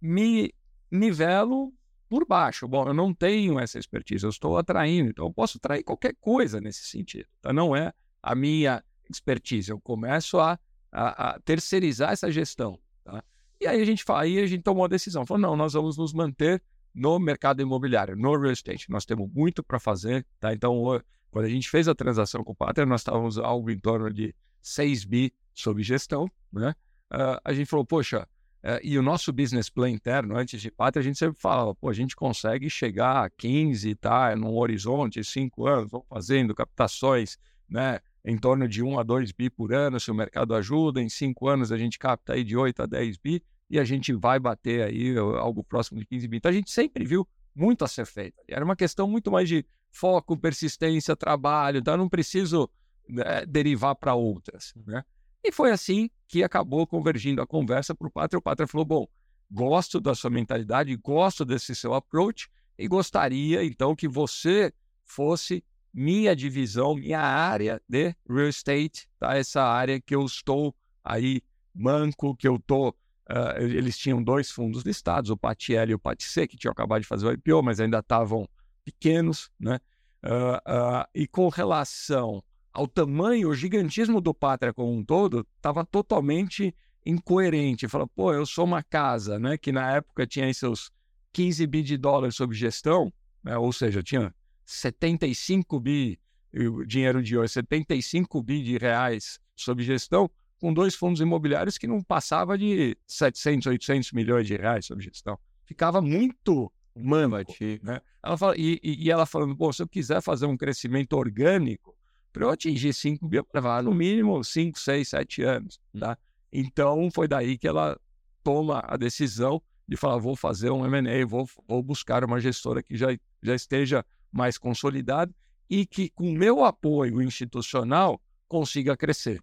[0.00, 0.52] me
[0.90, 1.72] nivelo
[2.08, 2.66] por baixo.
[2.66, 6.60] Bom, eu não tenho essa expertise, eu estou atraindo, então eu posso atrair qualquer coisa
[6.60, 7.26] nesse sentido.
[7.40, 7.52] Tá?
[7.52, 10.58] Não é a minha expertise, eu começo a
[10.92, 12.78] a, a terceirizar essa gestão.
[13.04, 13.22] Tá?
[13.60, 16.12] E aí a gente aí a gente tomou a decisão, falou, não, nós vamos nos
[16.12, 16.62] manter
[16.94, 18.90] no mercado imobiliário, no real estate.
[18.90, 20.52] Nós temos muito para fazer, tá?
[20.52, 21.00] Então,
[21.30, 24.34] quando a gente fez a transação com o Pátria, nós estávamos algo em torno de
[24.60, 26.74] 6 bi sob gestão, né?
[27.12, 28.26] Uh, a gente falou, poxa,
[28.62, 31.88] uh, e o nosso business plan interno, antes de pátria, a gente sempre falava, pô,
[31.88, 34.34] a gente consegue chegar a 15, tá?
[34.36, 37.36] Num horizonte, 5 anos, vamos fazendo captações,
[37.68, 38.00] né?
[38.24, 41.48] Em torno de 1 a 2 bi por ano, se o mercado ajuda, em 5
[41.48, 44.82] anos a gente capta aí de 8 a 10 bi, e a gente vai bater
[44.82, 46.36] aí algo próximo de 15 bi.
[46.38, 48.34] Então a gente sempre viu muito a ser feito.
[48.48, 52.68] Era uma questão muito mais de foco, persistência, trabalho, então eu não preciso
[53.08, 54.74] né, derivar para outras.
[54.86, 55.04] Né?
[55.44, 58.38] E foi assim que acabou convergindo a conversa para o Pátria.
[58.38, 59.08] O Pátria falou: bom,
[59.50, 64.72] gosto da sua mentalidade, gosto desse seu approach e gostaria então que você
[65.04, 69.36] fosse minha divisão, minha área de real estate, tá?
[69.36, 71.42] Essa área que eu estou aí
[71.74, 72.96] manco, que eu estou
[73.30, 77.06] Uh, eles tinham dois fundos listados, o PATL e o PATC, que tinham acabado de
[77.06, 78.48] fazer o IPO, mas ainda estavam
[78.84, 79.78] pequenos, né?
[80.24, 85.84] Uh, uh, e com relação ao tamanho, o gigantismo do Pátria como um todo, estava
[85.84, 87.88] totalmente incoerente.
[87.88, 90.90] Fala, pô, eu sou uma casa, né, que na época tinha seus
[91.32, 93.12] 15 bi de dólares sob gestão,
[93.42, 96.20] né, ou seja, tinha 75 bi,
[96.54, 101.86] o dinheiro de hoje, 75 bi de reais sob gestão, com dois fundos imobiliários que
[101.86, 105.38] não passava de 700, 800 milhões de reais sob gestão.
[105.64, 108.00] Ficava muito manco, né?
[108.22, 111.96] Ela fala, e, e, ela falando, pô, se eu quiser fazer um crescimento orgânico,
[112.32, 116.00] para eu atingir 5 mil, levar no mínimo 5, 6, 7 anos, hum.
[116.00, 116.18] tá?
[116.52, 117.98] Então, foi daí que ela
[118.42, 122.96] toma a decisão de falar, vou fazer um M&A, vou, vou buscar uma gestora que
[122.96, 123.08] já,
[123.42, 125.34] já esteja mais consolidada
[125.68, 129.40] e que, com meu apoio institucional, consiga crescer.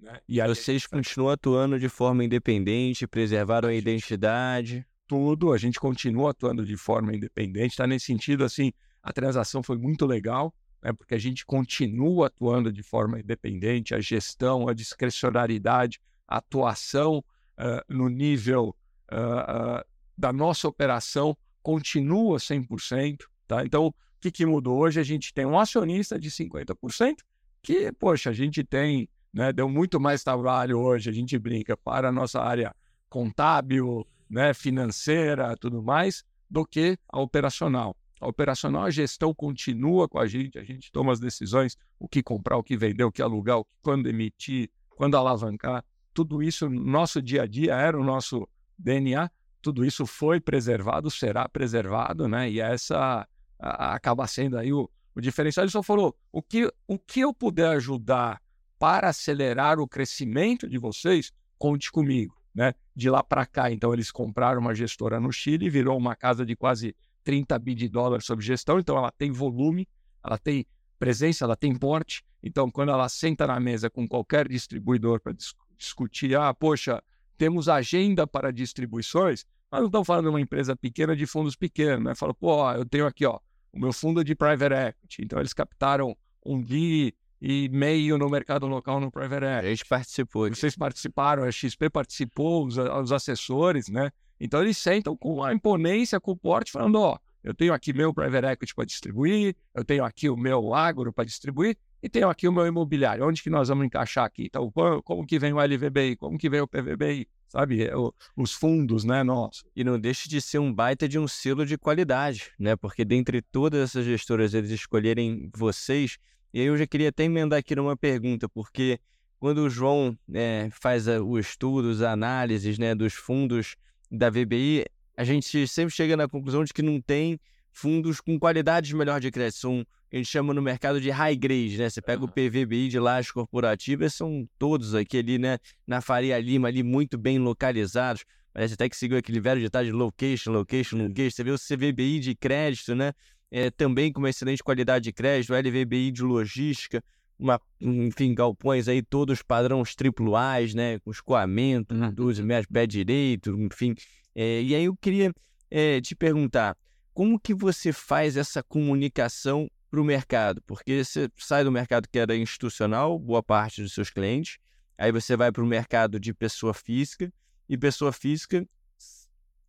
[0.00, 0.20] Né?
[0.28, 4.86] E aí vocês continuam atuando de forma independente, preservaram a identidade?
[5.06, 9.78] Tudo, a gente continua atuando de forma independente, está nesse sentido, assim, a transação foi
[9.78, 16.00] muito legal, né, porque a gente continua atuando de forma independente, a gestão, a discrecionalidade,
[16.26, 18.76] a atuação uh, no nível
[19.12, 19.84] uh, uh,
[20.18, 23.64] da nossa operação continua 100%, tá?
[23.64, 24.78] Então, o que, que mudou?
[24.78, 27.16] Hoje a gente tem um acionista de 50%,
[27.62, 29.52] que, poxa, a gente tem né?
[29.52, 32.74] Deu muito mais trabalho hoje, a gente brinca, para a nossa área
[33.06, 37.94] contábil, né, financeira, tudo mais, do que a operacional.
[38.18, 42.22] A operacional, a gestão continua com a gente, a gente toma as decisões, o que
[42.22, 45.84] comprar, o que vender, o que alugar, quando emitir, quando alavancar.
[46.14, 51.46] Tudo isso, nosso dia a dia, era o nosso DNA, tudo isso foi preservado, será
[51.46, 52.50] preservado, né?
[52.50, 55.64] E essa a, acaba sendo aí o, o diferencial.
[55.64, 58.40] Ele só falou: o que, o que eu puder ajudar
[58.78, 62.36] para acelerar o crescimento de vocês, conte comigo.
[62.54, 62.72] Né?
[62.94, 66.56] De lá para cá, então, eles compraram uma gestora no Chile, virou uma casa de
[66.56, 69.86] quase 30 bi de dólares sob gestão, então ela tem volume,
[70.24, 70.64] ela tem
[70.98, 72.24] presença, ela tem porte.
[72.42, 77.02] Então, quando ela senta na mesa com qualquer distribuidor para dis discutir, ah, poxa,
[77.36, 82.02] temos agenda para distribuições, nós não estamos falando de uma empresa pequena de fundos pequenos,
[82.02, 82.14] né?
[82.14, 83.38] Fala, pô, eu tenho aqui, ó,
[83.72, 85.22] o meu fundo de private equity.
[85.22, 89.66] Então, eles captaram um bi e meio no mercado local no Private Equity.
[89.66, 90.48] A gente participou.
[90.48, 94.10] Vocês participaram, a XP participou, os, os assessores, né?
[94.38, 98.12] Então eles sentam com a imponência, com o porte, falando: ó, eu tenho aqui meu
[98.12, 102.46] Private Equity para distribuir, eu tenho aqui o meu agro para distribuir e tenho aqui
[102.46, 103.26] o meu imobiliário.
[103.26, 104.46] Onde que nós vamos encaixar aqui?
[104.46, 104.70] Então,
[105.04, 106.16] como que vem o LVBI?
[106.16, 107.28] Como que vem o PVBI?
[107.48, 109.64] Sabe, é o, os fundos, né, nossa.
[109.74, 112.74] E não deixe de ser um baita de um selo de qualidade, né?
[112.74, 116.18] Porque dentre todas essas gestoras, eles escolherem vocês,
[116.52, 118.98] e aí eu já queria até emendar aqui numa pergunta, porque
[119.38, 123.76] quando o João é, faz a, o estudo, as análises né, dos fundos
[124.10, 124.84] da VBI,
[125.16, 127.38] a gente sempre chega na conclusão de que não tem
[127.72, 129.58] fundos com qualidades melhor de crédito.
[129.58, 131.90] São a gente chama no mercado de high grade, né?
[131.90, 135.58] Você pega o PVBI de lajes corporativas, são todos aqui ali, né?
[135.86, 138.24] Na Faria Lima, ali muito bem localizados.
[138.52, 141.30] Parece até que seguiu aquele velho ditado de location, location, location.
[141.30, 143.12] Você vê o CVBI de crédito, né?
[143.50, 147.02] É, também com uma excelente qualidade de crédito, LVBI de logística,
[147.38, 152.12] uma, enfim, galpões aí todos padrões AAAs, né, com escoamento, uhum.
[152.12, 153.94] 12 metros, pé direito, enfim.
[154.34, 155.32] É, e aí eu queria
[155.70, 156.76] é, te perguntar,
[157.12, 160.62] como que você faz essa comunicação para o mercado?
[160.66, 164.58] Porque você sai do mercado que era institucional, boa parte dos seus clientes,
[164.98, 167.32] aí você vai para o mercado de pessoa física,
[167.68, 168.66] e pessoa física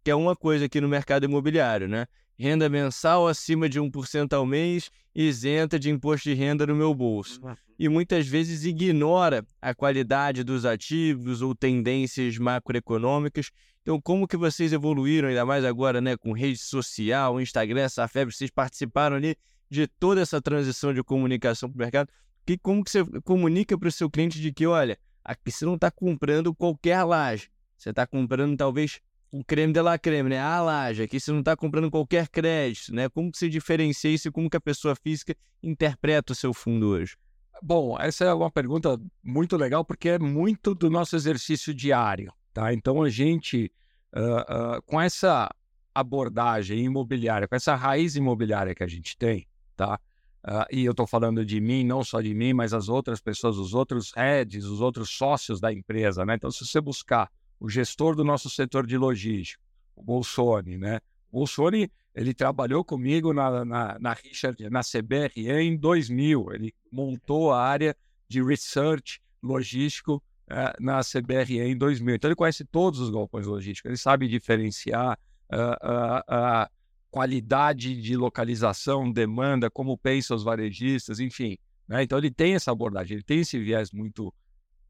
[0.04, 2.08] que é uma coisa aqui no mercado imobiliário, né?
[2.38, 7.40] Renda mensal acima de 1% ao mês, isenta de imposto de renda no meu bolso.
[7.44, 7.56] Uhum.
[7.80, 13.52] E muitas vezes ignora a qualidade dos ativos ou tendências macroeconômicas.
[13.82, 18.34] Então, como que vocês evoluíram, ainda mais agora, né, com rede social, Instagram, essa febre,
[18.34, 19.36] vocês participaram ali
[19.70, 22.10] de toda essa transição de comunicação para o mercado?
[22.46, 24.98] Que, como que você comunica para o seu cliente de que, olha,
[25.28, 27.50] Aqui você não está comprando qualquer laje.
[27.78, 30.40] Você está comprando talvez o creme de la creme, né?
[30.40, 31.04] A laje.
[31.04, 33.10] Aqui você não está comprando qualquer crédito, né?
[33.10, 36.88] Como que se diferencia isso e como que a pessoa física interpreta o seu fundo
[36.88, 37.16] hoje?
[37.62, 42.74] Bom, essa é uma pergunta muito legal porque é muito do nosso exercício diário, tá?
[42.74, 43.72] Então a gente,
[44.16, 45.50] uh, uh, com essa
[45.94, 50.00] abordagem imobiliária, com essa raiz imobiliária que a gente tem, tá?
[50.46, 53.58] Uh, e eu estou falando de mim, não só de mim, mas as outras pessoas,
[53.58, 56.36] os outros heads, os outros sócios da empresa, né?
[56.36, 59.62] Então, se você buscar o gestor do nosso setor de logística,
[59.96, 61.00] o Bolsoni, né?
[61.32, 66.54] O Bolsoni, ele trabalhou comigo na, na, na Richard, na CBRE em 2000.
[66.54, 67.96] Ele montou a área
[68.28, 72.16] de research logístico uh, na CBRE em 2000.
[72.16, 75.18] Então, ele conhece todos os galpões logísticos, ele sabe diferenciar
[75.52, 76.70] uh, uh,
[77.10, 81.58] qualidade de localização, demanda, como pensam os varejistas, enfim.
[81.88, 82.04] Né?
[82.04, 84.34] Então ele tem essa abordagem, ele tem esse viés muito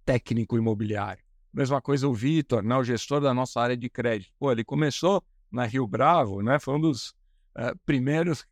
[0.03, 1.23] técnico imobiliário.
[1.57, 2.75] Mesma coisa o Vitor, né?
[2.77, 4.31] o gestor da nossa área de crédito.
[4.37, 6.59] Pô, ele começou na Rio Bravo, né?
[6.59, 7.15] foi um dos
[7.57, 8.45] uh, primeiros,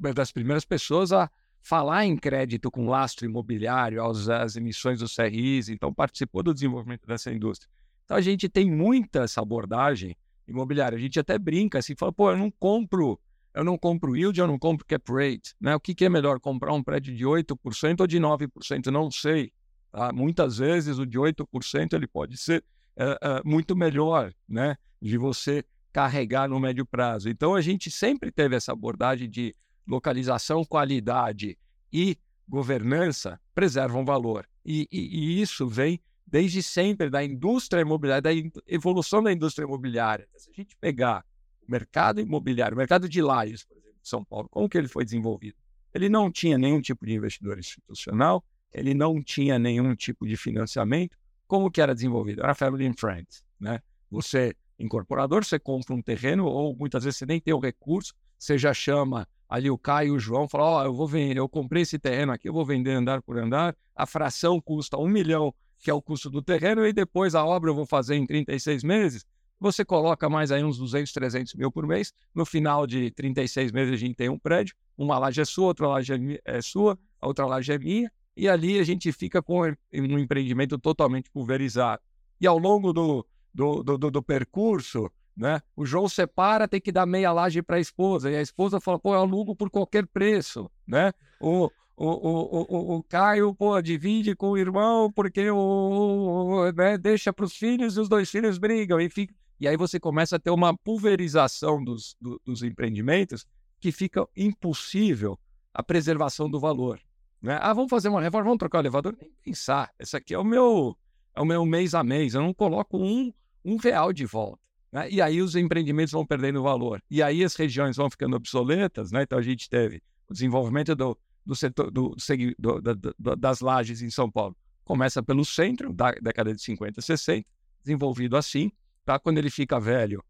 [0.00, 5.68] das primeiras pessoas a falar em crédito com lastro imobiliário, aos, as emissões dos CRIs,
[5.68, 7.70] então participou do desenvolvimento dessa indústria.
[8.06, 10.16] Então a gente tem muita essa abordagem
[10.48, 10.96] imobiliária.
[10.96, 13.20] A gente até brinca assim, fala, pô, eu não compro,
[13.52, 15.76] eu não compro yield, eu não compro cap rate, né?
[15.76, 18.86] O que, que é melhor, comprar um prédio de 8% ou de 9%?
[18.86, 19.52] Não sei.
[19.92, 20.10] Tá?
[20.12, 22.64] Muitas vezes o de 8% ele pode ser
[22.96, 24.76] é, é, muito melhor, né?
[25.00, 27.28] De você carregar no médio prazo.
[27.28, 29.54] Então a gente sempre teve essa abordagem de
[29.86, 31.58] localização, qualidade
[31.92, 32.16] e
[32.48, 34.48] governança preservam valor.
[34.64, 38.30] E, e, e isso vem desde sempre da indústria imobiliária, da
[38.66, 40.26] evolução da indústria imobiliária.
[40.36, 41.24] Se a gente pegar
[41.66, 44.88] o mercado imobiliário, o mercado de lajes, por exemplo, de São Paulo, como que ele
[44.88, 45.56] foi desenvolvido?
[45.92, 48.42] Ele não tinha nenhum tipo de investidor institucional,
[48.72, 51.16] ele não tinha nenhum tipo de financiamento.
[51.46, 52.42] Como que era desenvolvido?
[52.42, 53.80] Era family and friends, né?
[54.10, 58.58] Você, incorporador, você compra um terreno ou muitas vezes você nem tem o recurso, você
[58.58, 61.48] já chama ali o Caio e o João, fala, ó, oh, eu vou vender, eu
[61.48, 65.54] comprei esse terreno aqui, eu vou vender andar por andar, a fração custa um milhão
[65.78, 68.82] que é o custo do terreno, e depois a obra eu vou fazer em 36
[68.82, 69.26] meses,
[69.62, 72.12] você coloca mais aí uns 200, 300 mil por mês.
[72.34, 75.86] No final de 36 meses a gente tem um prédio, uma laje é sua, outra
[75.86, 79.60] laje é, é sua, a outra laje é minha, e ali a gente fica com
[79.60, 82.02] um empreendimento totalmente pulverizado.
[82.40, 87.06] E ao longo do, do, do, do percurso, né, o João separa, tem que dar
[87.06, 90.70] meia laje para a esposa, e a esposa fala, pô, eu alugo por qualquer preço,
[90.86, 91.12] né?
[91.40, 97.32] O, o, o, o, o Caio, pô, divide com o irmão porque o, né, deixa
[97.32, 99.00] para os filhos e os dois filhos brigam.
[99.00, 99.34] E, fica...
[99.60, 103.46] e aí você começa a ter uma pulverização dos, do, dos empreendimentos
[103.80, 105.38] que fica impossível
[105.74, 107.00] a preservação do valor.
[107.42, 107.58] Né?
[107.60, 109.16] Ah, vamos fazer uma reforma, vamos trocar o elevador?
[109.20, 109.92] Nem pensar.
[109.98, 110.96] Esse aqui é o meu,
[111.34, 112.34] é o meu mês a mês.
[112.34, 113.32] Eu não coloco um,
[113.64, 114.62] um real de volta.
[114.92, 115.10] Né?
[115.10, 117.02] E aí os empreendimentos vão perdendo valor.
[117.10, 119.10] E aí as regiões vão ficando obsoletas.
[119.10, 119.22] Né?
[119.22, 122.14] Então a gente teve o desenvolvimento do, do setor do,
[122.58, 124.56] do, do, das lajes em São Paulo.
[124.84, 127.48] Começa pelo centro, da década de 50, 60,
[127.82, 128.70] desenvolvido assim.
[129.04, 129.18] Tá?
[129.18, 130.22] Quando ele fica velho,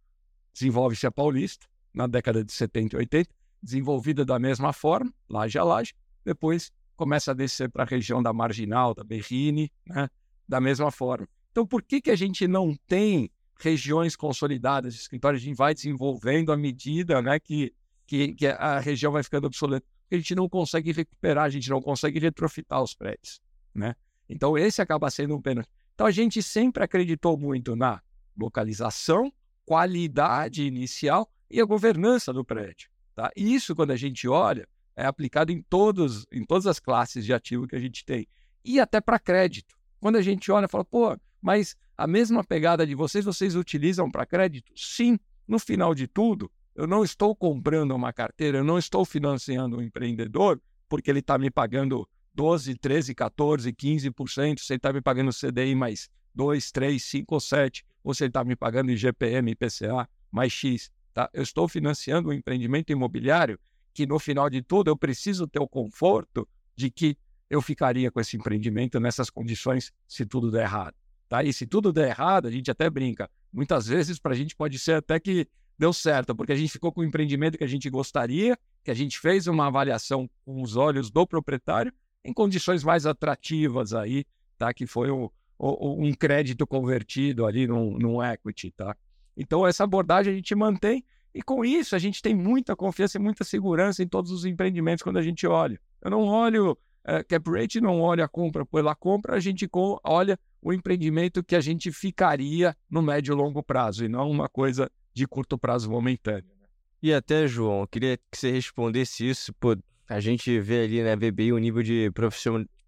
[0.55, 3.31] desenvolve-se a Paulista, na década de 70 e 80,
[3.62, 5.94] desenvolvida da mesma forma, laje a laje.
[6.25, 6.72] Depois
[7.03, 10.09] começa a descer para a região da Marginal, da Berrine, né?
[10.49, 11.29] da mesma forma.
[11.51, 15.43] Então, por que, que a gente não tem regiões consolidadas escritórios?
[15.43, 17.75] A gente vai desenvolvendo à medida né, que,
[18.07, 19.85] que, que a região vai ficando obsoleta
[20.15, 23.41] a gente não consegue recuperar, a gente não consegue retrofitar os prédios,
[23.75, 23.95] né?
[24.29, 25.69] Então esse acaba sendo um pênalti.
[25.95, 28.01] Então a gente sempre acreditou muito na
[28.38, 29.33] localização,
[29.65, 33.31] qualidade inicial e a governança do prédio, tá?
[33.35, 37.67] Isso quando a gente olha é aplicado em todos, em todas as classes de ativo
[37.67, 38.27] que a gente tem
[38.65, 39.77] e até para crédito.
[40.01, 44.27] Quando a gente olha, fala, pô, mas a mesma pegada de vocês, vocês utilizam para
[44.27, 44.73] crédito?
[44.77, 45.19] Sim.
[45.47, 49.83] No final de tudo, eu não estou comprando uma carteira, eu não estou financiando um
[49.83, 55.33] empreendedor porque ele está me pagando 12, 13, 14, 15%, se ele está me pagando
[55.33, 60.09] CDI mais 2, 3, 5 ou 7, ou se ele está me pagando IGPM, IPCA
[60.31, 60.90] mais X.
[61.13, 61.29] Tá?
[61.33, 63.59] Eu estou financiando um empreendimento imobiliário
[63.93, 67.17] que, no final de tudo, eu preciso ter o conforto de que
[67.49, 70.95] eu ficaria com esse empreendimento nessas condições se tudo der errado.
[71.29, 71.43] Tá?
[71.43, 73.31] E se tudo der errado, a gente até brinca.
[73.53, 75.47] Muitas vezes, para a gente pode ser até que
[75.79, 78.95] deu certo, porque a gente ficou com o empreendimento que a gente gostaria, que a
[78.95, 81.93] gente fez uma avaliação com os olhos do proprietário
[82.25, 84.25] em condições mais atrativas aí,
[84.57, 84.73] tá?
[84.73, 85.29] Que foi um,
[85.59, 88.97] um crédito convertido ali num, num equity, tá?
[89.37, 91.05] Então essa abordagem a gente mantém
[91.35, 95.03] e com isso a gente tem muita confiança e muita segurança em todos os empreendimentos
[95.03, 95.81] quando a gente olha.
[96.01, 99.69] Eu não olho é, cap rate, não olho a compra pela compra, a gente
[100.05, 104.49] olha o empreendimento que a gente ficaria no médio e longo prazo, e não uma
[104.49, 106.45] coisa de curto prazo momentâneo.
[106.61, 106.69] Né?
[107.03, 109.53] E até, João, eu queria que você respondesse isso.
[109.55, 109.77] Pô,
[110.09, 112.11] a gente vê ali na VBI um nível de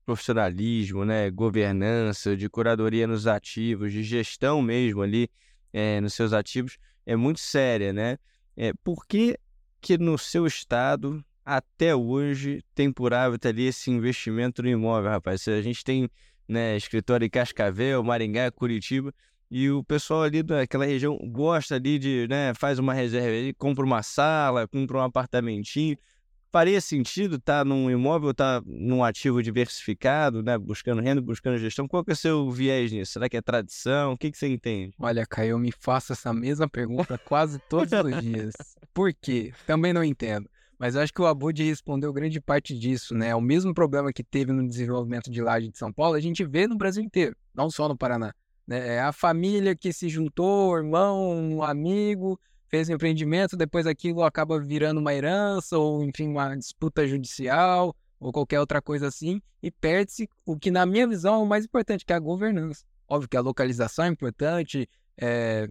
[0.05, 5.29] profissionalismo, né, governança, de curadoria nos ativos, de gestão mesmo ali
[5.73, 8.19] é, nos seus ativos, é muito séria, né?
[8.57, 9.39] É, por que,
[9.81, 15.47] que no seu estado, até hoje, tem por hábito ali esse investimento no imóvel, rapaz?
[15.49, 16.09] A gente tem
[16.49, 19.13] né, escritório em Cascavel, Maringá, Curitiba,
[19.51, 23.85] e o pessoal ali daquela região gosta ali de, né, faz uma reserva ali, compra
[23.85, 25.97] uma sala, compra um apartamentinho.
[26.55, 31.59] Faria sentido estar tá num imóvel, estar tá num ativo diversificado, né, buscando renda, buscando
[31.59, 31.89] gestão?
[31.89, 33.15] Qual que é o seu viés nisso?
[33.15, 34.13] Será que é tradição?
[34.13, 34.95] O que, que você entende?
[35.01, 38.55] Olha, Caio, eu me faço essa mesma pergunta quase todos os dias.
[38.95, 39.53] Por quê?
[39.67, 40.49] Também não entendo.
[40.79, 43.35] Mas eu acho que o Abud respondeu grande parte disso, né?
[43.35, 46.69] O mesmo problema que teve no desenvolvimento de laje de São Paulo, a gente vê
[46.69, 48.33] no Brasil inteiro, não só no Paraná.
[48.65, 48.95] Né?
[48.95, 52.39] É a família que se juntou, irmão, um amigo,
[52.75, 58.33] fez um empreendimento, depois aquilo acaba virando uma herança, ou enfim, uma disputa judicial, ou
[58.33, 62.05] qualquer outra coisa assim, e perde-se o que, na minha visão, é o mais importante,
[62.05, 62.85] que é a governança.
[63.09, 65.69] Óbvio que a localização é importante, é,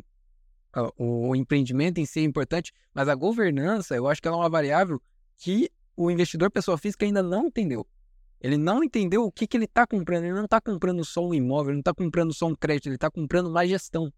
[0.98, 4.50] o empreendimento em si é importante, mas a governança, eu acho que ela é uma
[4.50, 5.02] variável
[5.36, 7.86] que o investidor pessoa física ainda não entendeu.
[8.40, 10.24] Ele não entendeu o que, que ele está comprando.
[10.24, 12.96] Ele não está comprando só um imóvel, ele não está comprando só um crédito, ele
[12.96, 14.12] está comprando uma gestão.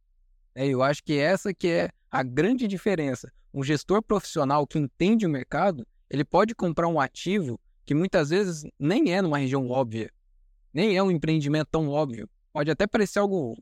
[0.56, 3.32] É, eu acho que essa que é a grande diferença.
[3.54, 8.66] Um gestor profissional que entende o mercado, ele pode comprar um ativo que muitas vezes
[8.80, 10.10] nem é numa região óbvia,
[10.74, 12.28] nem é um empreendimento tão óbvio.
[12.54, 13.56] Pode até parecer algo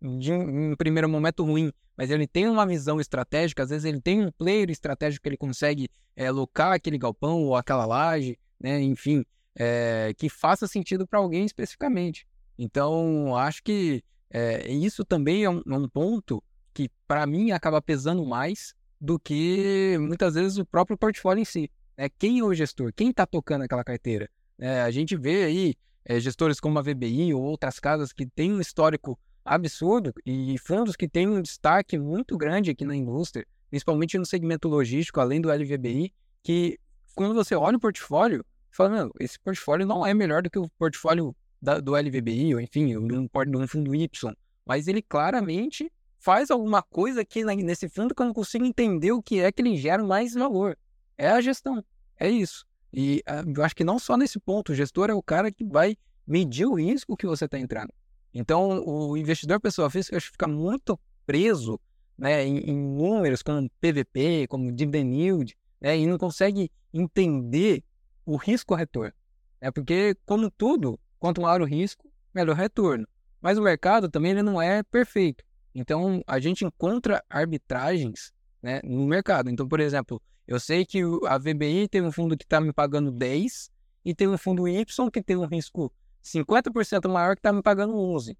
[0.00, 4.00] de um, em primeiro momento ruim, mas ele tem uma visão estratégica, às vezes ele
[4.00, 8.80] tem um player estratégico que ele consegue é, alocar aquele galpão ou aquela laje, né,
[8.80, 9.24] enfim,
[9.58, 12.26] é, que faça sentido para alguém especificamente.
[12.58, 17.80] Então, acho que é, isso também é um, é um ponto que, para mim, acaba
[17.80, 21.70] pesando mais do que muitas vezes o próprio portfólio em si.
[21.96, 22.08] Né?
[22.18, 22.92] Quem é o gestor?
[22.94, 24.28] Quem está tocando aquela carteira?
[24.58, 25.74] É, a gente vê aí
[26.04, 30.96] é, gestores como a VBI ou outras casas que têm um histórico absurdo e fundos
[30.96, 35.50] que têm um destaque muito grande aqui na indústria, principalmente no segmento logístico, além do
[35.50, 36.12] LVBI,
[36.42, 36.78] que
[37.14, 40.68] quando você olha o portfólio, fala, meu, esse portfólio não é melhor do que o
[40.78, 46.82] portfólio da, do LVBI, ou enfim, de um fundo Y, mas ele claramente faz alguma
[46.82, 50.02] coisa aqui nesse fundo que eu não consigo entender o que é que ele gera
[50.02, 50.76] mais valor.
[51.16, 51.84] É a gestão,
[52.18, 52.66] é isso.
[52.92, 55.64] E uh, eu acho que não só nesse ponto, o gestor é o cara que
[55.64, 55.96] vai
[56.26, 57.92] medir o risco que você está entrando.
[58.34, 61.80] Então, o investidor pessoa física fica muito preso
[62.18, 67.82] né, em, em, números como PVP, como dividend yield, né, e não consegue entender
[68.24, 69.12] o risco-retorno.
[69.60, 73.06] Né, porque, como tudo, quanto maior o risco, melhor retorno.
[73.40, 75.44] Mas o mercado também ele não é perfeito.
[75.74, 79.50] Então, a gente encontra arbitragens né, no mercado.
[79.50, 83.10] Então, por exemplo, eu sei que a VBI tem um fundo que está me pagando
[83.10, 83.70] 10
[84.04, 85.92] e tem um fundo Y que tem um risco
[86.24, 88.36] 50% maior que está me pagando 11.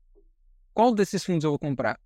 [0.72, 2.01] Qual desses fundos eu vou comprar?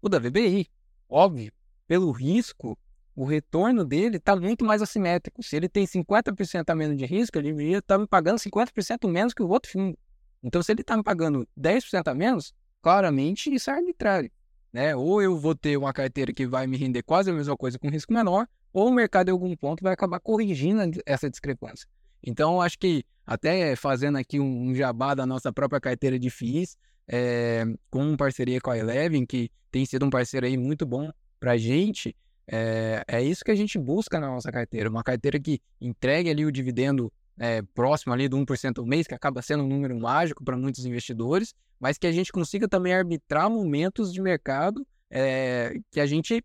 [0.00, 0.68] O da VBI.
[1.08, 1.52] Óbvio,
[1.86, 2.78] pelo risco,
[3.14, 5.42] o retorno dele está muito mais assimétrico.
[5.42, 9.08] Se ele tem 50% a menos de risco, ele deveria estar tá me pagando 50%
[9.08, 9.98] menos que o outro fundo.
[10.42, 14.30] Então, se ele está me pagando 10% a menos, claramente isso é arbitrário.
[14.72, 14.96] Né?
[14.96, 17.88] Ou eu vou ter uma carteira que vai me render quase a mesma coisa com
[17.88, 21.86] risco menor, ou o mercado em algum ponto vai acabar corrigindo essa discrepância.
[22.22, 27.64] Então, acho que até fazendo aqui um jabá da nossa própria carteira de FIIs, é,
[27.90, 31.56] com parceria com a Eleven, que tem sido um parceiro aí muito bom para a
[31.56, 32.16] gente,
[32.46, 36.44] é, é, isso que a gente busca na nossa carteira, uma carteira que entregue ali
[36.44, 40.44] o dividendo é, próximo ali do 1% ao mês, que acaba sendo um número mágico
[40.44, 46.00] para muitos investidores, mas que a gente consiga também arbitrar momentos de mercado é, que
[46.00, 46.44] a gente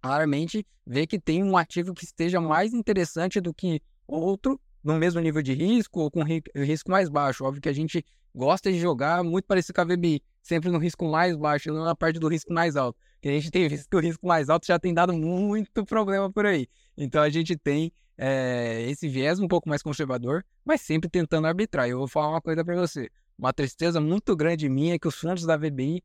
[0.00, 5.20] claramente vê que tem um ativo que esteja mais interessante do que outro no mesmo
[5.20, 7.44] nível de risco ou com risco mais baixo.
[7.44, 8.04] Óbvio que a gente
[8.34, 11.94] gosta de jogar muito parecido com a VBI, sempre no risco mais baixo, não na
[11.94, 12.98] parte do risco mais alto.
[13.20, 16.32] Porque a gente tem visto que o risco mais alto já tem dado muito problema
[16.32, 16.66] por aí.
[16.96, 21.86] Então a gente tem é, esse viés um pouco mais conservador, mas sempre tentando arbitrar.
[21.86, 23.10] Eu vou falar uma coisa para você.
[23.38, 26.02] Uma tristeza muito grande minha é que os fundos da VBI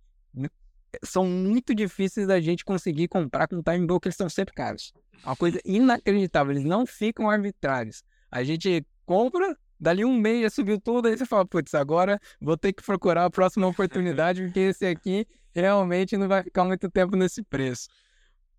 [1.03, 4.91] são muito difíceis da gente conseguir comprar com time broker, eles são sempre caros.
[5.23, 8.03] É uma coisa inacreditável, eles não ficam arbitrários.
[8.29, 12.57] A gente compra, dali um mês já subiu tudo, aí você fala, putz, agora vou
[12.57, 17.15] ter que procurar a próxima oportunidade, porque esse aqui realmente não vai ficar muito tempo
[17.15, 17.87] nesse preço.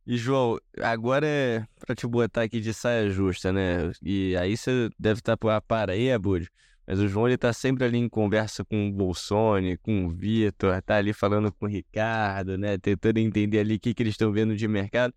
[0.07, 3.91] E, João, agora é pra te botar aqui de saia justa, né?
[4.01, 6.49] E aí você deve estar tá por para aí, Abud.
[6.87, 10.81] Mas o João ele tá sempre ali em conversa com o Bolsonaro, com o Vitor,
[10.83, 12.79] tá ali falando com o Ricardo, né?
[12.79, 15.13] Tentando entender ali o que, que eles estão vendo de mercado.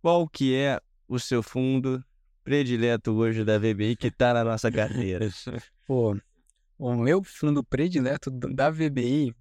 [0.00, 2.02] Qual que é o seu fundo
[2.44, 5.28] predileto hoje da VBI que tá na nossa carteira?
[5.84, 6.16] Pô,
[6.78, 9.34] o meu fundo predileto da VBI,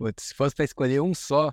[0.00, 1.52] putz, se fosse para escolher um só,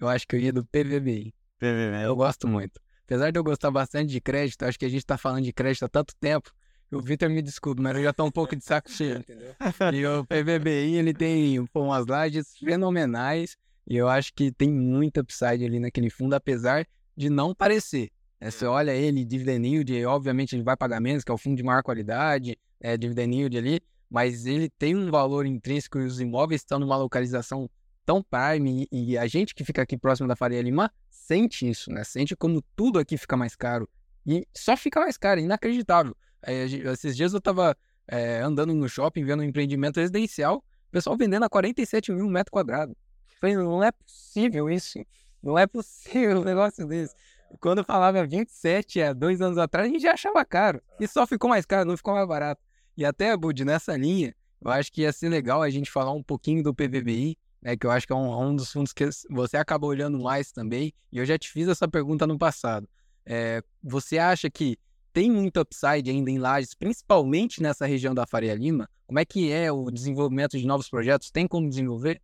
[0.00, 1.34] eu acho que eu ia do PVBI.
[1.58, 2.04] PVBI.
[2.04, 2.80] Eu gosto muito.
[3.04, 5.84] Apesar de eu gostar bastante de crédito, acho que a gente tá falando de crédito
[5.84, 6.50] há tanto tempo.
[6.90, 9.54] O Vitor me desculpa, mas eu já tô um pouco de saco cheio, entendeu?
[9.94, 15.20] E o PVBI, ele tem pô, umas lajes fenomenais e eu acho que tem muita
[15.20, 18.10] upside ali naquele fundo, apesar de não parecer.
[18.40, 21.56] É, você olha ele, dividend yield, obviamente ele vai pagar menos, que é o fundo
[21.56, 26.20] de maior qualidade, é, dividend yield ali, mas ele tem um valor intrínseco e os
[26.20, 27.68] imóveis estão numa localização
[28.04, 32.04] tão prime e, a gente que fica aqui próximo da Faria Lima sente isso, né?
[32.04, 33.88] Sente como tudo aqui fica mais caro
[34.26, 36.16] e só fica mais caro, inacreditável.
[36.42, 37.76] É, esses dias eu tava
[38.08, 42.50] é, andando no shopping vendo um empreendimento residencial, o pessoal vendendo a 47 mil metros
[42.50, 42.94] quadrados.
[43.40, 44.98] Falei, não é possível isso.
[45.42, 47.14] Não é possível um negócio desse.
[47.60, 50.80] Quando eu falava 27 há dois anos atrás, a gente já achava caro.
[51.00, 52.62] E só ficou mais caro, não ficou mais barato.
[52.96, 56.22] E até, Bud, nessa linha, eu acho que ia ser legal a gente falar um
[56.22, 59.56] pouquinho do PVBI, né, que eu acho que é um, um, dos fundos que você
[59.56, 60.92] acaba olhando mais também.
[61.12, 62.88] E eu já te fiz essa pergunta no passado.
[63.24, 64.76] É, você acha que
[65.12, 68.88] tem muito upside ainda em lajes, principalmente nessa região da Faria Lima?
[69.06, 71.30] Como é que é o desenvolvimento de novos projetos?
[71.30, 72.20] Tem como desenvolver?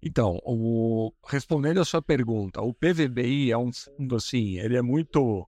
[0.00, 1.12] Então, o...
[1.26, 5.46] respondendo a sua pergunta, o PVBI é um fundo assim, ele é muito uh,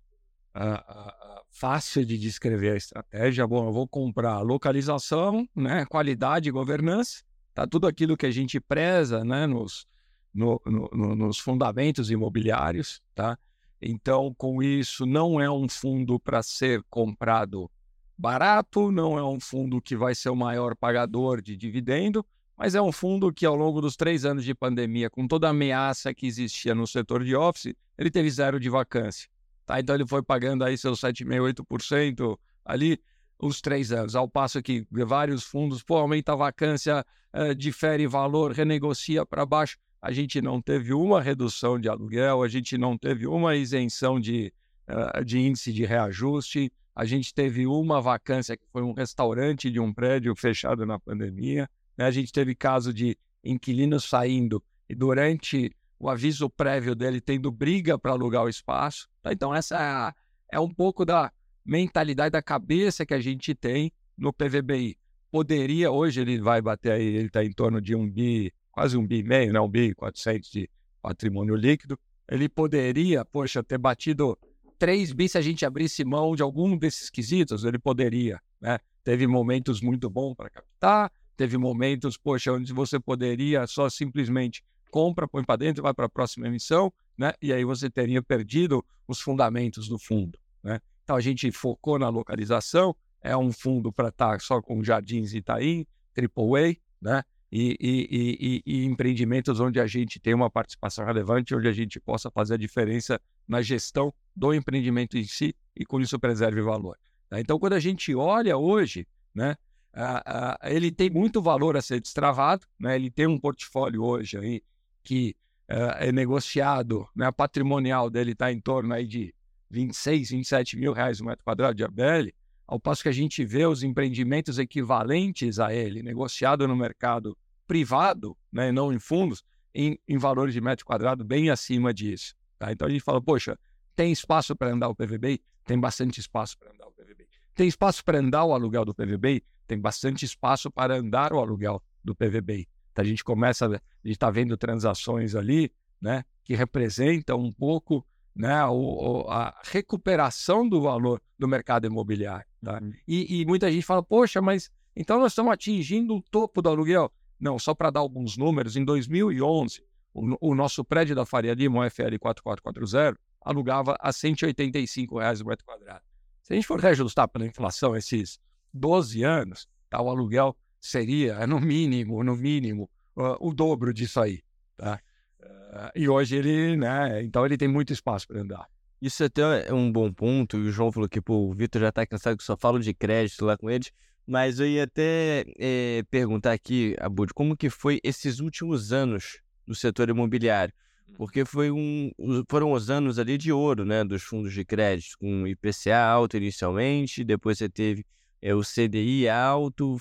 [0.56, 3.46] uh, fácil de descrever a estratégia.
[3.46, 7.22] Bom, eu vou comprar localização, né, qualidade e governança,
[7.57, 9.86] tá tudo aquilo que a gente preza, né, nos,
[10.32, 13.38] no, no, nos fundamentos imobiliários, tá?
[13.80, 17.70] Então, com isso, não é um fundo para ser comprado
[18.16, 22.24] barato, não é um fundo que vai ser o maior pagador de dividendo,
[22.59, 25.50] mas é um fundo que, ao longo dos três anos de pandemia, com toda a
[25.50, 29.30] ameaça que existia no setor de office, ele teve zero de vacância.
[29.64, 29.80] Tá?
[29.80, 33.00] Então, ele foi pagando aí seus 7,5%, 8% ali
[33.39, 38.53] os três anos, ao passo que vários fundos, pô, aumenta a vacância, eh, difere valor,
[38.53, 39.76] renegocia para baixo.
[40.01, 44.53] A gente não teve uma redução de aluguel, a gente não teve uma isenção de,
[44.89, 49.78] uh, de índice de reajuste, a gente teve uma vacância que foi um restaurante de
[49.78, 51.68] um prédio fechado na pandemia.
[51.97, 52.07] Né?
[52.07, 57.99] A gente teve caso de inquilino saindo e durante o aviso prévio dele tendo briga
[57.99, 59.09] para alugar o espaço.
[59.22, 59.32] Tá?
[59.32, 60.14] Então, essa
[60.51, 61.30] é, é um pouco da
[61.66, 64.96] mentalidade da cabeça que a gente tem no PVBI.
[65.30, 69.06] Poderia, hoje ele vai bater aí, ele está em torno de um bi, quase um
[69.06, 69.60] bi e meio, né?
[69.60, 70.70] um bi 400 de
[71.02, 71.98] patrimônio líquido.
[72.28, 74.38] Ele poderia, poxa, ter batido
[74.78, 78.40] 3 bi se a gente abrisse mão de algum desses quesitos, ele poderia.
[78.60, 78.78] Né?
[79.04, 85.28] Teve momentos muito bons para captar, Teve momentos, poxa, onde você poderia só simplesmente compra,
[85.28, 87.34] põe para dentro, vai para a próxima emissão, né?
[87.42, 90.80] E aí você teria perdido os fundamentos do fundo, né?
[91.07, 92.92] Então a gente focou na localização,
[93.22, 95.86] é um fundo para estar tá só com Jardins Itaim,
[96.18, 97.22] AAA, né?
[97.52, 102.00] E, e, e, e, empreendimentos onde a gente tem uma participação relevante, onde a gente
[102.00, 106.98] possa fazer a diferença na gestão do empreendimento em si e com isso preserve valor.
[107.30, 107.38] Né?
[107.38, 109.54] Então, quando a gente olha hoje, né,
[109.96, 112.96] Uh, uh, ele tem muito valor a ser destravado, né?
[112.96, 114.62] ele tem um portfólio hoje aí
[115.02, 115.34] que
[115.70, 117.24] uh, é negociado, né?
[117.24, 119.34] a patrimonial dele está em torno aí de
[119.70, 122.30] 26, 27 mil reais o metro quadrado de ABL,
[122.66, 127.36] ao passo que a gente vê os empreendimentos equivalentes a ele, negociado no mercado
[127.66, 128.72] privado, né?
[128.72, 129.42] não em fundos,
[129.74, 132.34] em, em valores de metro quadrado bem acima disso.
[132.58, 132.72] Tá?
[132.72, 133.58] Então a gente fala, poxa,
[133.94, 135.40] tem espaço para andar o PVB?
[135.64, 137.26] Tem bastante espaço para andar o PVB.
[137.54, 139.42] Tem espaço para andar o aluguel do PVB?
[139.66, 142.68] tem bastante espaço para andar o aluguel do PVBI.
[142.92, 148.06] Então, a gente começa, a gente está vendo transações ali, né, que representam um pouco
[148.37, 152.47] né, o, o, a recuperação do valor do mercado imobiliário.
[152.62, 152.78] Tá?
[152.82, 152.93] Uhum.
[153.09, 157.11] E, e, muita gente fala, poxa, mas então nós estamos atingindo o topo do aluguel.
[157.41, 159.82] Não, só para dar alguns números, em 2011,
[160.12, 165.47] o, o nosso prédio da Faria Lima, o FL 4440, alugava a 185 reais o
[165.47, 166.03] metro quadrado.
[166.43, 168.39] Se a gente for reajustar pela inflação esses
[168.72, 170.01] 12 anos, tá?
[170.01, 174.43] o aluguel seria, no mínimo, no mínimo, uh, o dobro disso aí.
[174.76, 175.01] Tá?
[175.47, 178.66] Uh, e hoje ele, né, então ele tem muito espaço para andar.
[179.01, 181.90] Isso até é um bom ponto, e o João falou que pô, o Vitor já
[181.90, 183.92] está cansado que só falo de crédito lá com eles,
[184.26, 189.74] mas eu ia até é, perguntar aqui, Abud, como que foi esses últimos anos no
[189.74, 190.74] setor imobiliário?
[191.16, 192.11] Porque foi um,
[192.49, 197.22] foram os anos ali de ouro, né, dos fundos de crédito, com IPCA alto inicialmente,
[197.22, 198.05] depois você teve
[198.42, 199.99] é, o CDI alto,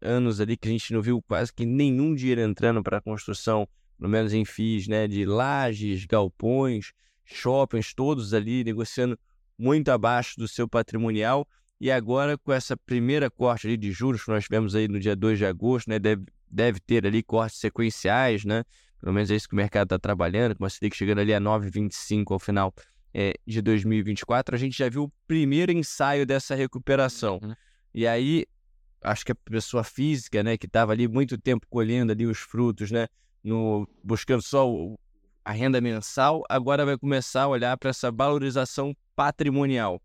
[0.00, 3.66] anos ali que a gente não viu quase que nenhum dinheiro entrando para a construção,
[4.02, 6.92] pelo menos em FIIs, né, de lajes, galpões,
[7.24, 9.16] shoppings, todos ali negociando
[9.56, 11.46] muito abaixo do seu patrimonial.
[11.80, 15.14] E agora, com essa primeira corte ali de juros que nós tivemos aí no dia
[15.14, 18.64] 2 de agosto, né, deve, deve ter ali cortes sequenciais, né?
[19.00, 21.40] Pelo menos é isso que o mercado está trabalhando, com a Selic chegando ali a
[21.40, 22.74] 9,25 ao final
[23.14, 27.38] é, de 2024, a gente já viu o primeiro ensaio dessa recuperação.
[27.40, 27.54] Uhum.
[27.94, 28.46] E aí,
[29.00, 32.90] acho que a pessoa física, né, que estava ali muito tempo colhendo ali os frutos,
[32.90, 33.06] né,
[33.42, 34.98] no, buscando só o,
[35.44, 40.00] a renda mensal, agora vai começar a olhar para essa valorização patrimonial.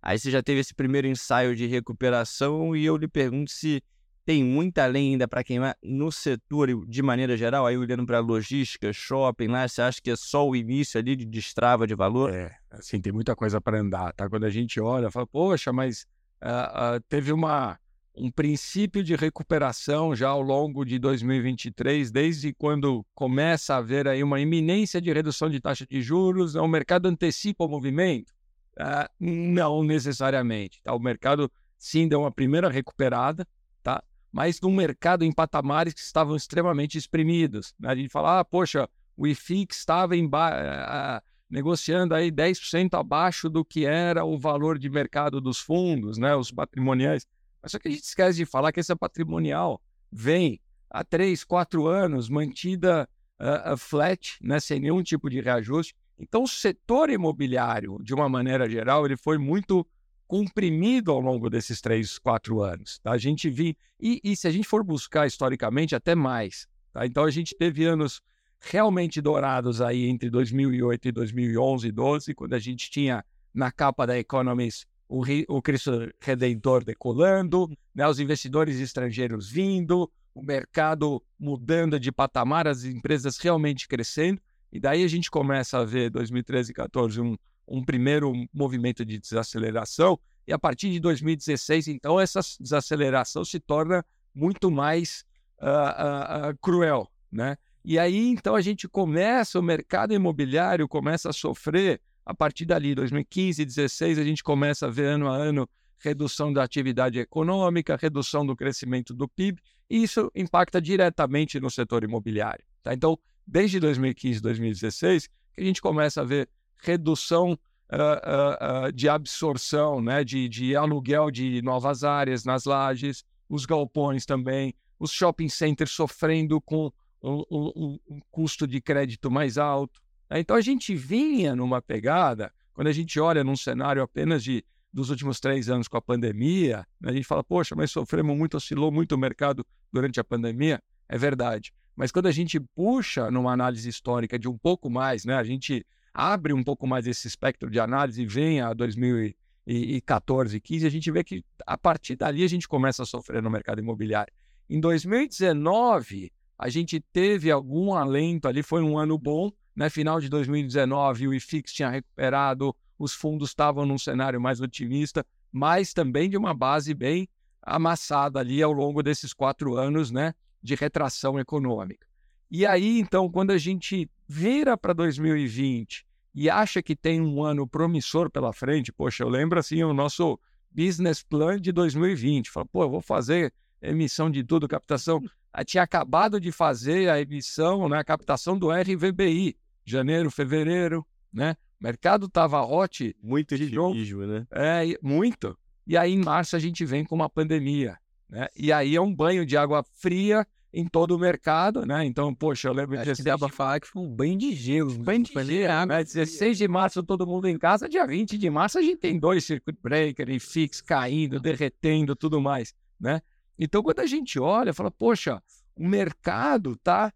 [0.00, 3.82] Aí você já teve esse primeiro ensaio de recuperação e eu lhe pergunto se
[4.24, 8.92] tem muita lenha ainda para queimar no setor de maneira geral, aí olhando para logística,
[8.92, 12.30] shopping lá, você acha que é só o início ali de destrava de valor?
[12.30, 14.28] É, assim, tem muita coisa para andar, tá?
[14.28, 16.06] Quando a gente olha, fala, poxa, mas
[16.42, 17.78] uh, uh, teve uma,
[18.20, 24.22] um princípio de recuperação já ao longo de 2023, desde quando começa a haver aí
[24.22, 28.32] uma iminência de redução de taxa de juros, o mercado antecipa o movimento?
[28.78, 30.94] Uh, não necessariamente, tá?
[30.94, 33.46] O mercado sim deu uma primeira recuperada,
[33.82, 34.02] tá?
[34.32, 37.74] mas num mercado em patamares que estavam extremamente exprimidos.
[37.78, 37.90] Né?
[37.90, 43.84] A gente fala, ah, poxa, o IFIX estava uh, negociando aí 10% abaixo do que
[43.84, 47.26] era o valor de mercado dos fundos, né, os patrimoniais.
[47.62, 49.80] Mas só que a gente esquece de falar que essa patrimonial
[50.10, 53.08] vem há 3, 4 anos mantida
[53.40, 55.94] uh, flat, né, sem nenhum tipo de reajuste.
[56.18, 59.86] Então, o setor imobiliário, de uma maneira geral, ele foi muito
[60.26, 62.98] comprimido ao longo desses três, quatro anos.
[62.98, 63.12] Tá?
[63.12, 66.68] A gente viu, e, e, se a gente for buscar historicamente, até mais.
[66.92, 67.06] Tá?
[67.06, 68.20] Então a gente teve anos
[68.60, 74.06] realmente dourados aí entre 2008 e 2011 e 12, quando a gente tinha na capa
[74.06, 78.06] da Economist o, o Cristo Redentor decolando, né?
[78.06, 84.40] os investidores estrangeiros vindo, o mercado mudando de patamar, as empresas realmente crescendo.
[84.70, 87.36] E daí a gente começa a ver 2013 e 2014 um,
[87.66, 94.02] um primeiro movimento de desaceleração, e a partir de 2016, então, essa desaceleração se torna
[94.34, 95.22] muito mais
[95.60, 97.58] uh, uh, uh, cruel, né?
[97.84, 102.94] E aí, então, a gente começa, o mercado imobiliário começa a sofrer, a partir dali,
[102.94, 105.66] 2015, 2016, a gente começa a ver ano a ano
[105.98, 109.58] redução da atividade econômica, redução do crescimento do PIB,
[109.88, 112.62] e isso impacta diretamente no setor imobiliário.
[112.82, 112.92] Tá?
[112.92, 120.02] Então, desde 2015, 2016, que a gente começa a ver redução uh, uh, de absorção,
[120.02, 125.92] né, de, de aluguel de novas áreas nas lajes, os galpões também, os shopping centers
[125.92, 129.98] sofrendo com um, um, um custo de crédito mais alto.
[130.30, 130.40] Né?
[130.40, 135.10] Então a gente vinha numa pegada, quando a gente olha num cenário apenas de dos
[135.10, 138.90] últimos três anos com a pandemia, né, a gente fala, poxa, mas sofremos muito, oscilou
[138.90, 140.82] muito o mercado durante a pandemia.
[141.08, 141.72] É verdade.
[141.94, 145.84] Mas quando a gente puxa numa análise histórica de um pouco mais, né, a gente
[146.12, 151.10] abre um pouco mais esse espectro de análise e vem a 2014, 15, a gente
[151.10, 154.32] vê que a partir dali a gente começa a sofrer no mercado imobiliário.
[154.68, 159.88] Em 2019, a gente teve algum alento ali, foi um ano bom, né?
[159.88, 165.92] Final de 2019, o IFIX tinha recuperado, os fundos estavam num cenário mais otimista, mas
[165.92, 167.28] também de uma base bem
[167.62, 170.34] amassada ali ao longo desses quatro anos, né?
[170.60, 172.08] De retração econômica.
[172.50, 176.04] E aí, então, quando a gente vira para 2020
[176.34, 180.40] e acha que tem um ano promissor pela frente, poxa, eu lembro assim o nosso
[180.72, 182.50] business plan de 2020.
[182.50, 185.22] Fala, pô, eu vou fazer emissão de tudo, captação.
[185.56, 189.56] Eu tinha acabado de fazer a emissão, né, a captação do RVBI,
[189.90, 191.56] janeiro, fevereiro, né?
[191.80, 193.14] O mercado estava hot.
[193.22, 194.46] Muito otimismo, né?
[194.50, 195.56] É, muito.
[195.86, 197.96] E aí, em março, a gente vem com uma pandemia,
[198.28, 198.48] né?
[198.56, 202.04] E aí é um banho de água fria em todo o mercado, né?
[202.04, 204.92] Então, poxa, eu lembro de 16 dá falar que foi um banho de gelo.
[204.98, 206.04] Banho de gelo, né?
[206.04, 209.44] 16 de março todo mundo em casa, dia 20 de março a gente tem dois
[209.44, 213.22] circuit breaker e fix caindo, derretendo, tudo mais, né?
[213.58, 215.42] Então, quando a gente olha, fala, poxa,
[215.74, 217.12] o mercado tá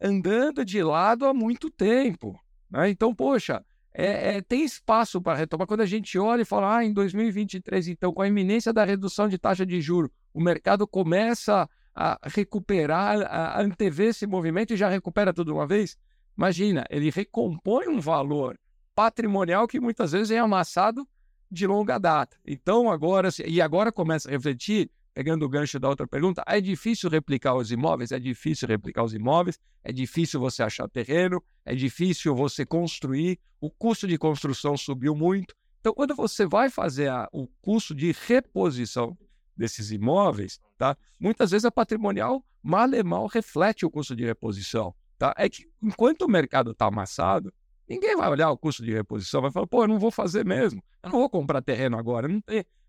[0.00, 2.38] andando de lado há muito tempo,
[2.70, 2.88] né?
[2.90, 5.66] Então, poxa, é, é, tem espaço para retomar.
[5.66, 9.28] Quando a gente olha e fala, ah, em 2023, então, com a iminência da redução
[9.28, 14.88] de taxa de juro, o mercado começa a recuperar, a antever esse movimento e já
[14.88, 15.96] recupera tudo uma vez?
[16.36, 18.56] Imagina, ele recompõe um valor
[18.94, 21.06] patrimonial que muitas vezes é amassado
[21.50, 22.36] de longa data.
[22.46, 24.88] Então, agora, e agora começa a refletir,
[25.18, 28.12] pegando o gancho da outra pergunta, é difícil replicar os imóveis?
[28.12, 33.68] É difícil replicar os imóveis, é difícil você achar terreno, é difícil você construir, o
[33.68, 35.56] custo de construção subiu muito.
[35.80, 39.18] Então, quando você vai fazer a, o custo de reposição
[39.56, 40.96] desses imóveis, tá?
[41.18, 45.34] Muitas vezes a patrimonial mal e mal reflete o custo de reposição, tá?
[45.36, 47.52] É que enquanto o mercado está amassado,
[47.88, 50.82] ninguém vai olhar o custo de reposição, vai falar, pô, eu não vou fazer mesmo,
[51.02, 52.28] eu não vou comprar terreno agora,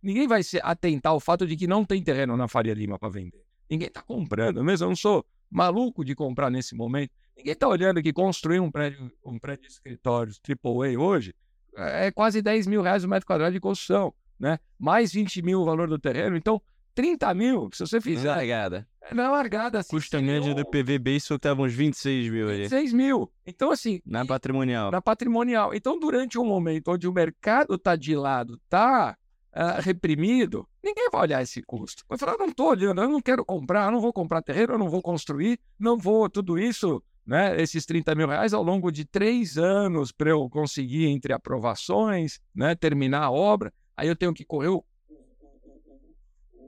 [0.02, 3.10] ninguém vai se atentar ao fato de que não tem terreno na Faria Lima para
[3.10, 3.44] vender.
[3.70, 7.12] Ninguém está comprando mesmo, eu não sou maluco de comprar nesse momento.
[7.38, 11.34] Ninguém está olhando que construir um prédio, um prédio de escritórios AAA hoje
[11.76, 14.60] é quase 10 mil reais o metro quadrado de construção, né?
[14.78, 16.36] Mais 20 mil o valor do terreno.
[16.36, 16.62] Então,
[17.00, 18.28] 30 mil, se você fizer.
[18.28, 18.88] Na largada.
[19.14, 19.80] Na largada.
[19.80, 22.64] Assim, Custo médio do PVB, isso estava uns 26 mil ali.
[22.64, 23.32] 26 mil.
[23.48, 24.02] Então, assim.
[24.06, 24.92] Na patrimonial.
[24.92, 25.74] Na patrimonial.
[25.74, 29.16] Então, durante um momento onde o mercado está de lado, está uh,
[29.54, 32.04] ah, reprimido, ninguém vai olhar esse custo.
[32.10, 34.78] Vai falar, não estou olhando, eu não quero comprar, eu não vou comprar terreno, eu
[34.78, 39.06] não vou construir, não vou, tudo isso né, esses 30 mil reais ao longo de
[39.06, 43.72] três anos para eu conseguir entre aprovações, né, terminar a obra.
[43.96, 44.84] Aí eu tenho que correr o,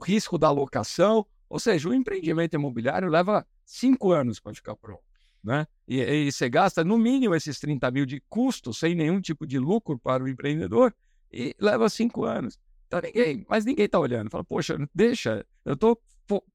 [0.02, 1.26] risco da locação.
[1.50, 5.04] Ou seja, o empreendimento imobiliário leva cinco anos para ficar pronto.
[5.44, 5.66] Né?
[5.88, 9.58] E, e, você gasta no mínimo esses 30 mil de custo, sem nenhum tipo de
[9.58, 10.94] lucro para o empreendedor,
[11.32, 12.60] e leva cinco anos.
[12.88, 14.30] Então ninguém, mas ninguém está olhando.
[14.30, 16.00] Fala, poxa, deixa, eu estou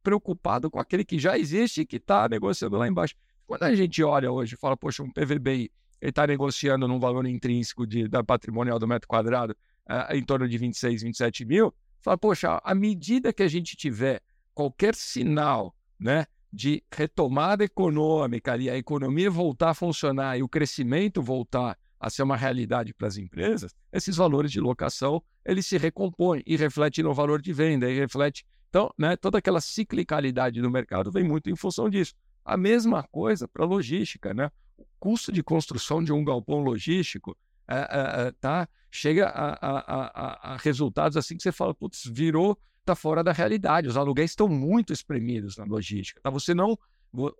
[0.02, 3.14] preocupado com aquele que já existe e que está negociando lá embaixo.
[3.46, 5.70] Quando a gente olha hoje e fala, poxa, um PVBI
[6.00, 9.56] ele está negociando num valor intrínseco de, da patrimonial do metro quadrado
[9.88, 11.74] uh, em torno de 26, 27 mil,
[12.06, 14.22] fala, poxa, à medida que a gente tiver
[14.54, 21.20] qualquer sinal né, de retomada econômica e a economia voltar a funcionar e o crescimento
[21.20, 26.42] voltar a ser uma realidade para as empresas, esses valores de locação eles se recompõem
[26.46, 31.10] e refletem no valor de venda e reflete então, né, toda aquela ciclicalidade do mercado
[31.10, 32.14] vem muito em função disso.
[32.44, 34.50] A mesma coisa para logística, né?
[34.76, 37.36] O custo de construção de um galpão logístico
[37.66, 42.58] é, é, tá, chega a, a, a, a, resultados assim que você fala, putz, virou,
[42.80, 43.88] está fora da realidade.
[43.88, 46.20] Os aluguéis estão muito espremidos na logística.
[46.20, 46.30] Tá?
[46.30, 46.78] Você, não,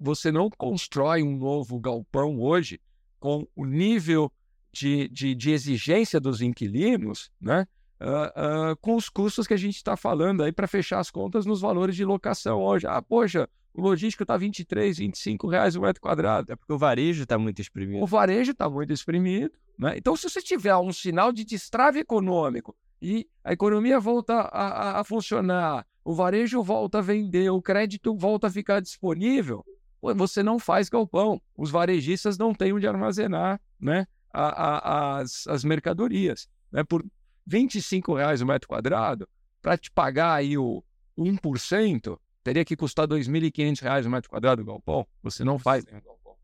[0.01, 2.81] você não constrói um novo galpão hoje
[3.19, 4.31] com o nível
[4.73, 7.67] de, de, de exigência dos inquilinos, né?
[7.99, 11.47] Uh, uh, com os custos que a gente está falando aí para fechar as contas
[11.47, 12.87] nos valores de locação hoje.
[12.87, 16.53] Ah, poxa, o logístico está 23, 25 reais o metro quadrado.
[16.53, 18.03] É porque o varejo está muito exprimido.
[18.03, 19.53] O varejo está muito exprimido.
[19.79, 19.99] Né?
[19.99, 25.01] Então, se você tiver um sinal de destrave econômico e a economia volta a, a,
[25.01, 29.65] a funcionar, o varejo volta a vender, o crédito volta a ficar disponível,
[30.01, 31.41] você não faz galpão.
[31.57, 36.49] Os varejistas não têm onde armazenar né, a, as, as mercadorias.
[36.73, 36.83] Né?
[36.83, 37.05] Por
[37.47, 39.29] 25 reais o metro quadrado,
[39.61, 40.83] para te pagar aí o
[41.19, 45.05] 1%, teria que custar R$ 2.500 o metro quadrado do galpão.
[45.21, 46.37] Você não faz nenhum galpão.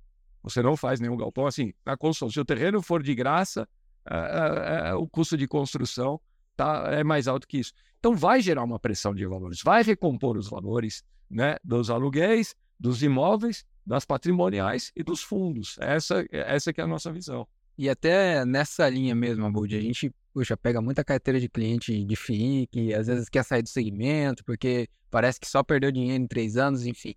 [0.42, 1.46] Você não faz nenhum galpão.
[1.46, 3.68] Assim, na construção, se o terreno for de graça,
[4.10, 6.20] é, é, o custo de construção
[6.56, 7.72] tá, é mais alto que isso.
[8.00, 13.00] Então, vai gerar uma pressão de valores, vai recompor os valores né, dos aluguéis, dos
[13.04, 15.76] imóveis, das patrimoniais e dos fundos.
[15.78, 17.46] Essa, essa que é a nossa visão.
[17.76, 22.16] E até nessa linha mesmo, Abud, a gente puxa, pega muita carteira de cliente de
[22.16, 26.26] FII, que às vezes quer sair do segmento, porque parece que só perdeu dinheiro em
[26.26, 27.14] três anos, enfim.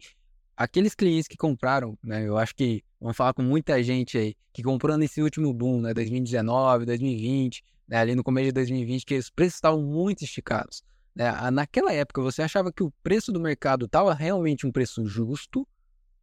[0.56, 2.28] Aqueles clientes que compraram, né?
[2.28, 5.94] Eu acho que vamos falar com muita gente aí, que comprou nesse último boom, né?
[5.94, 7.98] 2019, 2020, né?
[7.98, 10.84] ali no começo de 2020, que os preços estavam muito esticados.
[11.14, 11.32] Né?
[11.52, 15.68] Naquela época, você achava que o preço do mercado estava realmente um preço justo,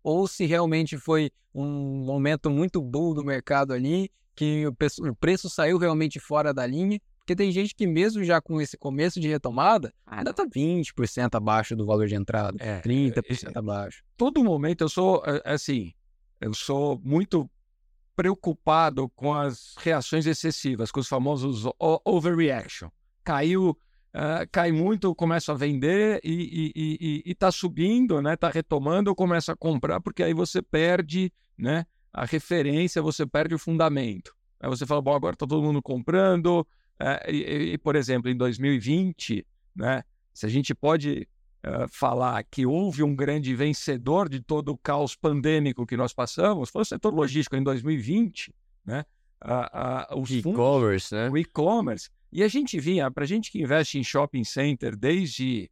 [0.02, 5.78] ou se realmente foi um momento muito bull do mercado ali que o preço saiu
[5.78, 9.92] realmente fora da linha, porque tem gente que mesmo já com esse começo de retomada,
[10.04, 14.02] ainda está 20% abaixo do valor de entrada, é, 30% é, abaixo.
[14.16, 15.92] Todo momento eu sou, é, é assim,
[16.40, 17.48] eu sou muito
[18.16, 21.64] preocupado com as reações excessivas, com os famosos
[22.04, 22.88] overreaction.
[23.24, 28.34] Caiu, uh, cai muito, começa a vender e está subindo, né?
[28.34, 31.86] Está retomando, eu começo a comprar, porque aí você perde, né?
[32.12, 34.34] A referência, você perde o fundamento.
[34.60, 36.66] Aí você fala, bom, agora está todo mundo comprando.
[36.98, 41.26] É, e, e, por exemplo, em 2020, né, se a gente pode
[41.66, 46.70] uh, falar que houve um grande vencedor de todo o caos pandêmico que nós passamos,
[46.70, 48.54] foi o setor logístico em 2020,
[48.84, 49.04] né?
[49.44, 51.28] Uh, uh, o e-commerce, né?
[51.28, 52.10] O e-commerce.
[52.30, 55.70] E a gente vinha, para a gente que investe em shopping center desde,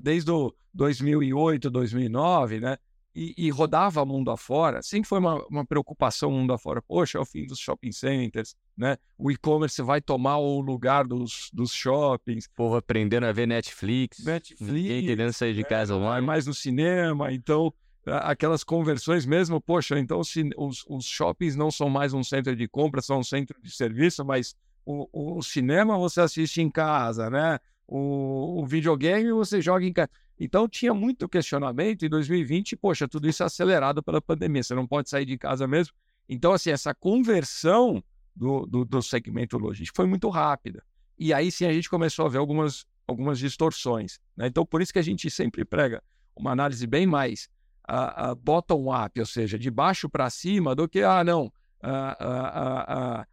[0.00, 2.76] desde o 2008, 2009, né?
[3.16, 6.82] E, e, rodava mundo afora, sempre foi uma, uma preocupação mundo afora.
[6.82, 8.98] Poxa, é o fim dos shopping centers, né?
[9.16, 12.44] O e-commerce vai tomar o lugar dos, dos shoppings.
[12.44, 14.22] O povo aprendendo a ver Netflix.
[14.22, 14.60] Netflix.
[14.60, 16.26] Ninguém querendo sair de casa é, online.
[16.26, 17.72] mais no cinema, então
[18.04, 22.68] aquelas conversões mesmo, poxa, então se, os, os shoppings não são mais um centro de
[22.68, 24.54] compra, são um centro de serviço, mas
[24.84, 27.58] o, o, o cinema você assiste em casa, né?
[27.88, 30.10] o, o videogame você joga em casa.
[30.38, 34.86] Então tinha muito questionamento em 2020, poxa, tudo isso é acelerado pela pandemia, você não
[34.86, 35.94] pode sair de casa mesmo.
[36.28, 38.02] Então, assim, essa conversão
[38.34, 40.82] do, do, do segmento logístico foi muito rápida.
[41.18, 44.20] E aí sim a gente começou a ver algumas, algumas distorções.
[44.36, 44.48] Né?
[44.48, 46.02] Então, por isso que a gente sempre prega
[46.34, 47.48] uma análise bem mais
[47.88, 51.46] uh, uh, bottom-up, ou seja, de baixo para cima, do que, ah, não,
[51.82, 53.24] uh,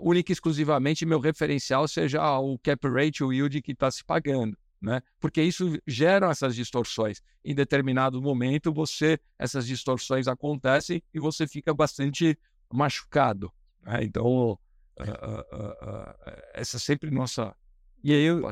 [0.00, 4.56] única e exclusivamente meu referencial seja o cap rate, o yield que está se pagando
[4.82, 5.00] né?
[5.20, 7.22] Porque isso gera essas distorções.
[7.44, 12.36] Em determinado momento, você essas distorções acontecem e você fica bastante
[12.72, 13.52] machucado.
[13.82, 14.02] Né?
[14.02, 14.56] Então, uh,
[15.00, 16.14] uh, uh,
[16.52, 17.54] essa é sempre nossa
[18.04, 18.42] e aí eu,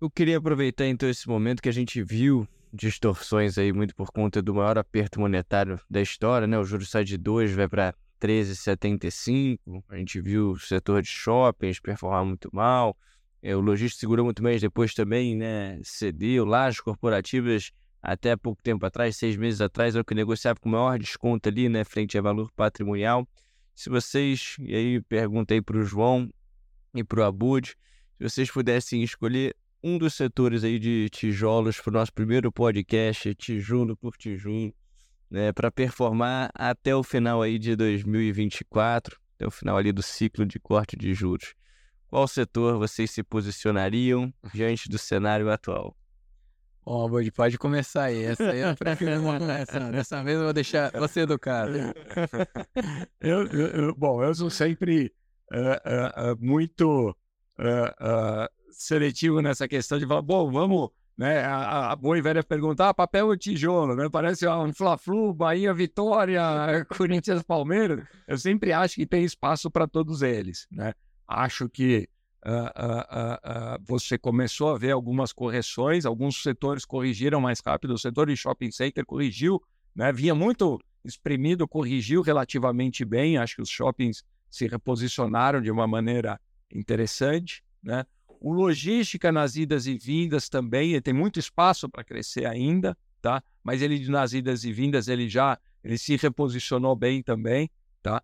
[0.00, 4.42] eu queria aproveitar então esse momento que a gente viu distorções aí muito por conta
[4.42, 6.58] do maior aperto monetário da história, né?
[6.58, 9.84] O juros sai de 2, vai para 13,75.
[9.88, 12.96] A gente viu o setor de shoppings performar muito mal.
[13.46, 15.78] É, o logístico segurou muito mais depois também, né?
[15.84, 17.70] Cedeu, lajes corporativas
[18.02, 21.68] até pouco tempo atrás, seis meses atrás, era o que negociava com maior desconto ali,
[21.68, 21.84] né?
[21.84, 23.24] Frente a valor patrimonial.
[23.72, 26.28] Se vocês, e aí pergunta aí para o João
[26.92, 27.76] e para o Abud, se
[28.18, 33.96] vocês pudessem escolher um dos setores aí de tijolos para o nosso primeiro podcast, tijolo
[33.96, 34.74] por tijolo,
[35.30, 40.44] né, para performar até o final aí de 2024, até o final ali do ciclo
[40.44, 41.54] de corte de juros.
[42.08, 45.96] Qual setor vocês se posicionariam diante do cenário atual?
[46.88, 48.22] Ó, oh, pode começar aí.
[48.22, 49.10] Essa aí eu prefiro
[49.50, 49.80] essa.
[49.90, 51.72] Dessa vez eu vou deixar você educado.
[53.20, 55.12] eu, eu, eu, bom, eu sou sempre
[55.52, 57.10] uh, uh, muito
[57.58, 61.40] uh, seletivo nessa questão de falar, bom, vamos, né?
[61.40, 64.08] A, a boa e velha perguntar, ah, papel ou tijolo, né?
[64.08, 66.40] Parece um Fla-Flu, Bahia, Vitória,
[66.96, 68.04] Corinthians, Palmeiras.
[68.28, 70.94] Eu sempre acho que tem espaço para todos eles, né?
[71.26, 72.08] Acho que
[72.44, 77.98] uh, uh, uh, você começou a ver algumas correções, alguns setores corrigiram mais rápido, o
[77.98, 79.60] setor de shopping center corrigiu,
[79.94, 80.12] né?
[80.12, 86.40] vinha muito exprimido, corrigiu relativamente bem, acho que os shoppings se reposicionaram de uma maneira
[86.72, 87.64] interessante.
[87.82, 88.04] Né?
[88.40, 93.42] O logística nas idas e vindas também, ele tem muito espaço para crescer ainda, tá?
[93.62, 97.70] mas ele nas idas e vindas ele já ele se reposicionou bem também.
[98.02, 98.22] Tá?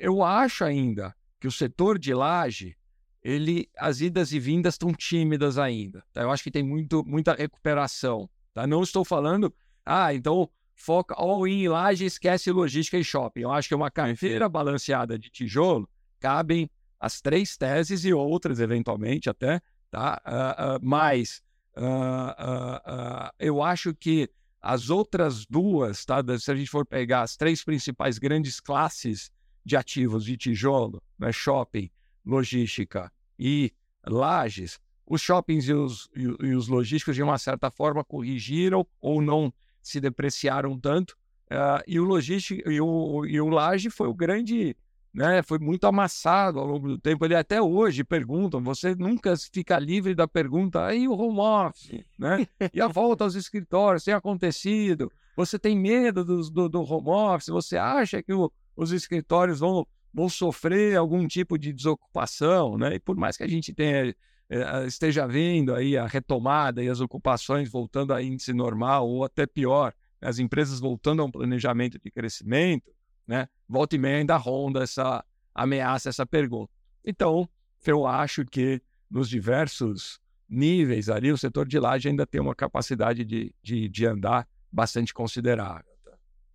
[0.00, 1.14] Eu acho ainda
[1.46, 2.76] que o setor de laje,
[3.22, 6.04] ele, as idas e vindas estão tímidas ainda.
[6.12, 6.22] Tá?
[6.22, 8.28] Eu acho que tem muito, muita recuperação.
[8.52, 8.66] Tá?
[8.66, 13.42] Não estou falando, ah, então foca all in laje, esquece logística e shopping.
[13.42, 15.88] Eu acho que uma carteira balanceada de tijolo
[16.18, 16.68] cabem
[16.98, 20.20] as três teses e outras eventualmente até, tá?
[20.26, 21.42] Uh, uh, mas
[21.76, 24.28] uh, eu acho que
[24.60, 26.16] as outras duas, tá?
[26.40, 29.30] Se a gente for pegar as três principais grandes classes
[29.66, 31.90] de ativos de tijolo, né, shopping,
[32.24, 33.72] logística e
[34.06, 39.20] lajes, os shoppings e os, e, e os logísticos, de uma certa forma, corrigiram ou
[39.20, 39.52] não
[39.82, 41.16] se depreciaram tanto.
[41.50, 44.76] Uh, e o logístico e o, e o laje foi o grande,
[45.12, 45.42] né?
[45.42, 47.24] Foi muito amassado ao longo do tempo.
[47.24, 52.46] Ele até hoje perguntam, você nunca fica livre da pergunta, aí o home office, né?
[52.72, 55.10] E a volta aos escritórios tem acontecido?
[55.36, 57.48] Você tem medo do, do, do home office?
[57.48, 62.94] Você acha que o, os escritórios vão, vão sofrer algum tipo de desocupação, né?
[62.94, 64.14] E por mais que a gente tenha,
[64.50, 69.46] eh, esteja vendo aí a retomada e as ocupações voltando a índice normal ou até
[69.46, 72.92] pior, as empresas voltando a um planejamento de crescimento,
[73.26, 73.48] né?
[73.68, 75.24] Volta e meia ainda ronda essa
[75.54, 76.72] ameaça, essa pergunta.
[77.04, 77.48] Então,
[77.86, 83.24] eu acho que nos diversos níveis ali, o setor de laje ainda tem uma capacidade
[83.24, 85.95] de, de, de andar bastante considerável.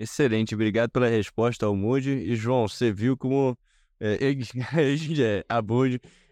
[0.01, 2.09] Excelente, obrigado pela resposta, Almude.
[2.09, 3.55] E, João, você viu como
[3.99, 5.45] é, é,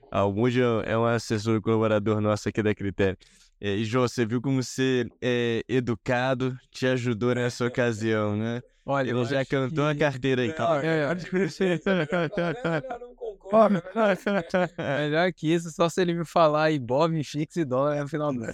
[0.09, 3.15] Almude é um assessor colaborador nosso aqui da Critério.
[3.61, 8.59] É, e, João, você viu como ser é, educado te ajudou nessa ocasião, né?
[8.83, 9.91] Olha, ele já cantou que...
[9.91, 10.51] a carteira aí.
[10.51, 10.83] Calma.
[10.83, 12.81] É, é.
[14.77, 18.43] Melhor que isso, só se ele me falar Ibov, fix e dólar no final do
[18.43, 18.53] ano.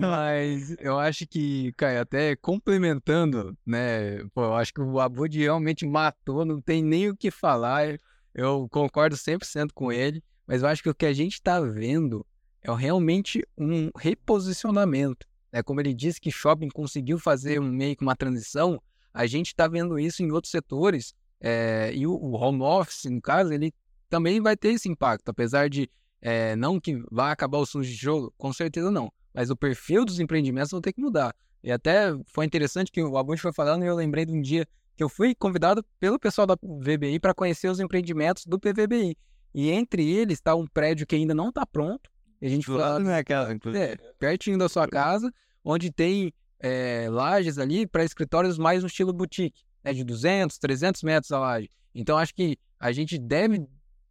[0.00, 4.24] Mas eu acho que, até complementando, né?
[4.34, 7.98] Pô, eu acho que o Abud realmente matou, não tem nem o que falar.
[8.34, 12.26] Eu concordo 100% com ele, mas eu acho que o que a gente está vendo
[12.62, 15.26] é realmente um reposicionamento.
[15.52, 15.62] Né?
[15.62, 18.80] Como ele disse que shopping conseguiu fazer um, meio que uma transição,
[19.12, 21.14] a gente está vendo isso em outros setores.
[21.40, 23.72] É, e o, o home office, no caso, ele
[24.14, 25.90] também vai ter esse impacto, apesar de
[26.22, 29.12] é, não que vai acabar o sujo de jogo, com certeza não.
[29.34, 31.34] Mas o perfil dos empreendimentos vão ter que mudar.
[31.64, 34.68] E até foi interessante que o Abud foi falando e eu lembrei de um dia
[34.94, 39.16] que eu fui convidado pelo pessoal da VBI para conhecer os empreendimentos do PVBI.
[39.52, 42.08] E entre eles está um prédio que ainda não está pronto.
[42.40, 45.28] E a gente da minha casa, é, pertinho da sua casa,
[45.64, 51.02] onde tem é, lajes ali para escritórios mais no estilo boutique, né, de 200, 300
[51.02, 51.68] metros a laje.
[51.92, 53.66] Então, acho que a gente deve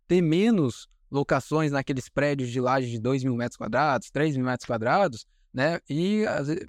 [0.07, 4.65] ter menos locações naqueles prédios de laje de 2 mil metros quadrados, 3 mil metros
[4.65, 5.79] quadrados, né?
[5.89, 6.23] E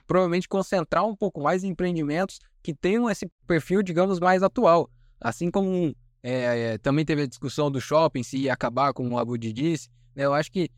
[0.07, 4.91] provavelmente concentrar um pouco mais em empreendimentos que tenham esse perfil, digamos, mais atual.
[5.21, 9.53] Assim como é, também teve a discussão do shopping, se ia acabar, como o Abud
[9.53, 10.25] disse, né?
[10.25, 10.69] Eu acho que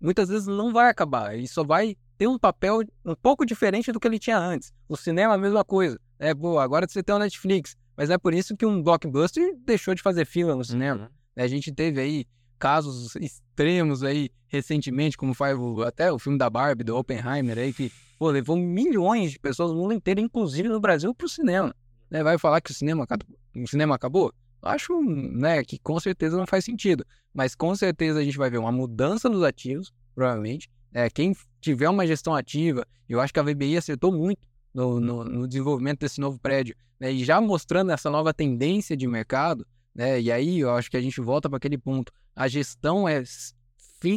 [0.00, 4.00] muitas vezes não vai acabar, ele só vai ter um papel um pouco diferente do
[4.00, 4.72] que ele tinha antes.
[4.88, 5.98] O cinema é a mesma coisa.
[6.18, 9.94] É, pô, agora você tem o Netflix, mas é por isso que um blockbuster deixou
[9.94, 11.02] de fazer fila no cinema.
[11.02, 11.08] Uhum.
[11.36, 12.26] A gente teve aí
[12.58, 17.72] casos extremos aí recentemente, como foi o, até o filme da Barbie, do Oppenheimer aí,
[17.72, 21.74] que pô, levou milhões de pessoas no mundo inteiro, inclusive no Brasil, pro cinema.
[22.10, 22.22] Né?
[22.22, 24.32] Vai falar que o cinema, acabou- o cinema acabou?
[24.60, 27.04] Acho né, que com certeza não faz sentido.
[27.34, 30.70] Mas com certeza a gente vai ver uma mudança nos ativos, provavelmente.
[30.92, 34.40] É, quem tiver uma gestão ativa, eu acho que a VBI acertou muito
[34.72, 39.06] no, no- no desenvolvimento desse novo prédio, né, e já mostrando essa nova tendência de
[39.08, 42.12] mercado, né, e aí eu acho que a gente volta para aquele ponto.
[42.34, 43.22] A gestão é,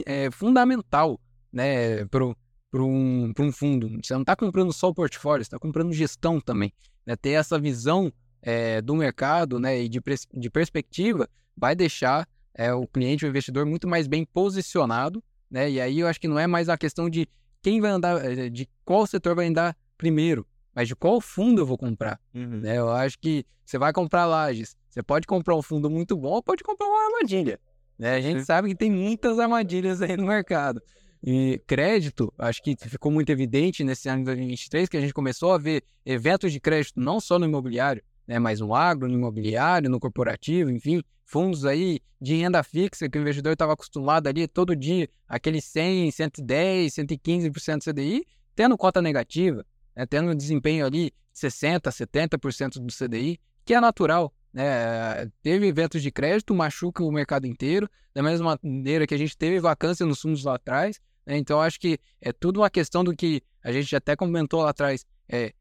[0.05, 1.19] é fundamental
[1.51, 3.89] né, para um, pra um fundo.
[4.03, 6.73] Você não está comprando só o portfólio, você está comprando gestão também.
[7.05, 7.15] Né?
[7.15, 8.11] Ter essa visão
[8.41, 10.01] é, do mercado né, e de,
[10.33, 15.23] de perspectiva vai deixar é, o cliente, o investidor, muito mais bem posicionado.
[15.49, 15.71] Né?
[15.71, 17.27] E aí eu acho que não é mais a questão de
[17.61, 21.65] quem vai andar, eh, de qual setor vai andar primeiro, mas de qual fundo eu
[21.65, 22.19] vou comprar.
[22.31, 22.59] Uhum.
[22.59, 22.77] né?
[22.77, 26.41] Eu acho que você vai comprar lajes, você pode comprar um fundo muito bom ou
[26.41, 27.59] pode comprar uma armadilha.
[27.99, 28.15] né?
[28.15, 28.45] A gente Sim.
[28.45, 30.81] sabe que tem muitas armadilhas aí no mercado.
[31.21, 35.51] E crédito, acho que ficou muito evidente nesse ano de 2023 que a gente começou
[35.51, 39.89] a ver eventos de crédito não só no imobiliário, né, mas no agro, no imobiliário,
[39.89, 44.73] no corporativo, enfim, fundos aí de renda fixa que o investidor estava acostumado ali todo
[44.77, 48.25] dia, aquele 100, 110, 115% CDI,
[48.55, 54.31] tendo cota negativa, né, tendo um desempenho ali 60, 70% do CDI, que é natural.
[54.55, 55.29] Né?
[55.43, 59.59] Teve eventos de crédito, machuca o mercado inteiro, da mesma maneira que a gente teve
[59.59, 60.97] vacância nos fundos lá atrás.
[61.25, 61.37] né?
[61.37, 65.05] Então, acho que é tudo uma questão do que a gente até comentou lá atrás.
[65.27, 65.53] É,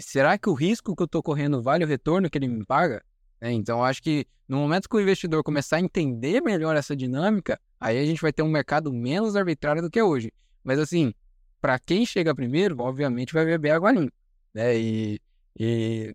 [0.00, 3.04] será que o risco que eu estou correndo vale o retorno que ele me paga?
[3.40, 3.50] né?
[3.50, 7.98] então, acho que no momento que o investidor começar a entender melhor essa dinâmica, aí
[7.98, 10.32] a gente vai ter um mercado menos arbitrário do que é hoje.
[10.62, 11.12] Mas, assim,
[11.60, 14.14] para quem chega primeiro, obviamente vai beber água limpa.
[14.54, 14.78] Né?
[14.78, 15.20] E,
[15.58, 16.14] e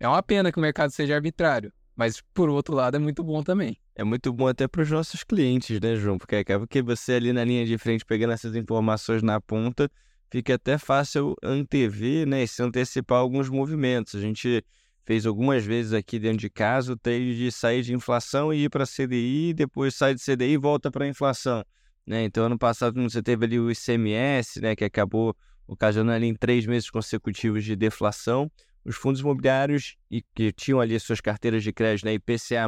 [0.00, 3.42] é uma pena que o mercado seja arbitrário, mas por outro lado é muito bom
[3.42, 3.76] também.
[3.94, 6.16] É muito bom até para os nossos clientes, né, João?
[6.16, 9.90] Porque acaba que você ali na linha de frente pegando essas informações na ponta,
[10.30, 14.14] fica até fácil antever, né, e se antecipar alguns movimentos.
[14.14, 14.64] A gente
[15.04, 18.70] fez algumas vezes aqui dentro de casa o trade de sair de inflação e ir
[18.70, 21.62] para CDI, depois sai de CDI e volta para inflação,
[22.06, 22.24] né?
[22.24, 25.36] Então ano passado você teve ali o ICMS, né, que acabou
[25.66, 28.50] ocasionando ali em três meses consecutivos de deflação.
[28.84, 32.66] Os fundos imobiliários e que tinham ali suas carteiras de crédito, né, IPCA+,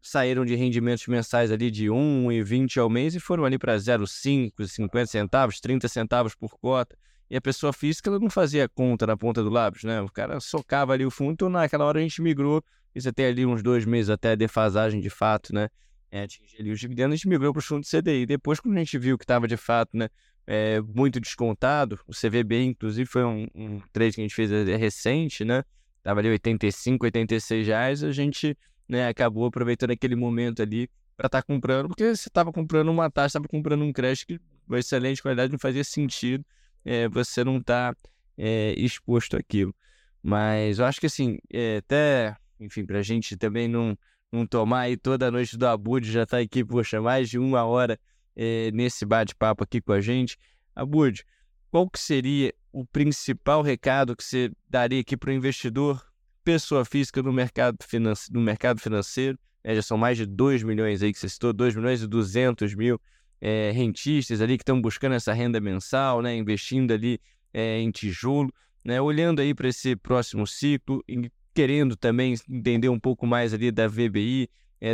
[0.00, 5.06] saíram de rendimentos mensais ali de 1,20 ao mês e foram ali para 0,5, 50
[5.06, 6.96] centavos, 30 centavos por cota.
[7.30, 10.02] E a pessoa física ela não fazia conta na ponta do lápis, né?
[10.02, 12.62] O cara socava ali o fundo, então naquela hora a gente migrou,
[12.94, 15.68] e você tem ali uns dois meses até a defasagem de fato, né?
[16.10, 18.26] É, atingir ali os dividendos, a gente migrou para o fundo CDI.
[18.26, 20.10] Depois, quando a gente viu que estava de fato, né?
[20.46, 24.76] É, muito descontado, o CVB, inclusive, foi um, um trade que a gente fez é,
[24.76, 25.64] recente, né?
[26.02, 28.56] Tava ali 85, 86 reais, a gente
[28.88, 33.38] né, acabou aproveitando aquele momento ali para estar comprando, porque você estava comprando uma taxa,
[33.38, 36.44] estava comprando um crédito que com excelente qualidade não fazia sentido
[36.84, 37.96] é, você não estar
[38.36, 39.74] é, exposto àquilo.
[40.22, 43.96] Mas eu acho que assim, é, até, enfim, para a gente também não,
[44.30, 47.64] não tomar aí toda a noite do Abud, já está aqui, poxa, mais de uma
[47.64, 47.98] hora
[48.36, 50.36] é, nesse bate-papo aqui com a gente.
[50.74, 51.24] Abud,
[51.70, 56.02] qual que seria o principal recado que você daria aqui para o investidor
[56.42, 58.32] pessoa física no mercado, finance...
[58.32, 59.38] no mercado financeiro.
[59.64, 59.74] Né?
[59.74, 63.00] Já são mais de 2 milhões aí que você citou, 2 milhões e 200 mil
[63.40, 66.34] é, rentistas ali que estão buscando essa renda mensal, né?
[66.36, 67.20] investindo ali
[67.52, 68.52] é, em tijolo,
[68.84, 69.00] né?
[69.00, 73.86] olhando aí para esse próximo ciclo e querendo também entender um pouco mais ali da
[73.86, 74.48] VBI,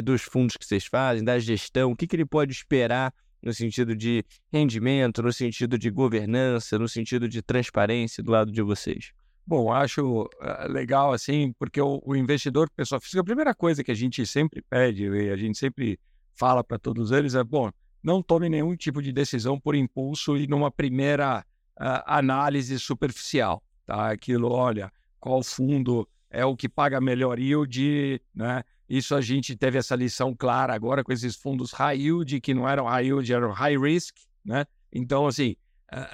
[0.05, 3.95] dos fundos que vocês fazem, da gestão, o que, que ele pode esperar no sentido
[3.95, 9.13] de rendimento, no sentido de governança, no sentido de transparência do lado de vocês.
[9.47, 10.29] Bom, acho uh,
[10.69, 14.61] legal assim, porque o, o, investidor, pessoa física, a primeira coisa que a gente sempre
[14.61, 15.99] pede e a gente sempre
[16.35, 17.71] fala para todos eles é: bom,
[18.03, 21.47] não tome nenhum tipo de decisão por impulso e numa primeira
[21.81, 24.11] uh, análise superficial, tá?
[24.11, 28.63] Aquilo, olha, qual fundo é o que paga melhor yield, né?
[28.89, 32.67] Isso a gente teve essa lição clara agora com esses fundos high yield, que não
[32.67, 34.15] eram high yield, eram high risk,
[34.45, 34.65] né?
[34.93, 35.57] Então, assim.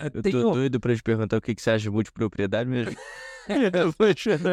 [0.02, 0.50] Eu tô tenho...
[0.52, 2.96] doido para te perguntar o que, que você acha de multipropriedade mesmo.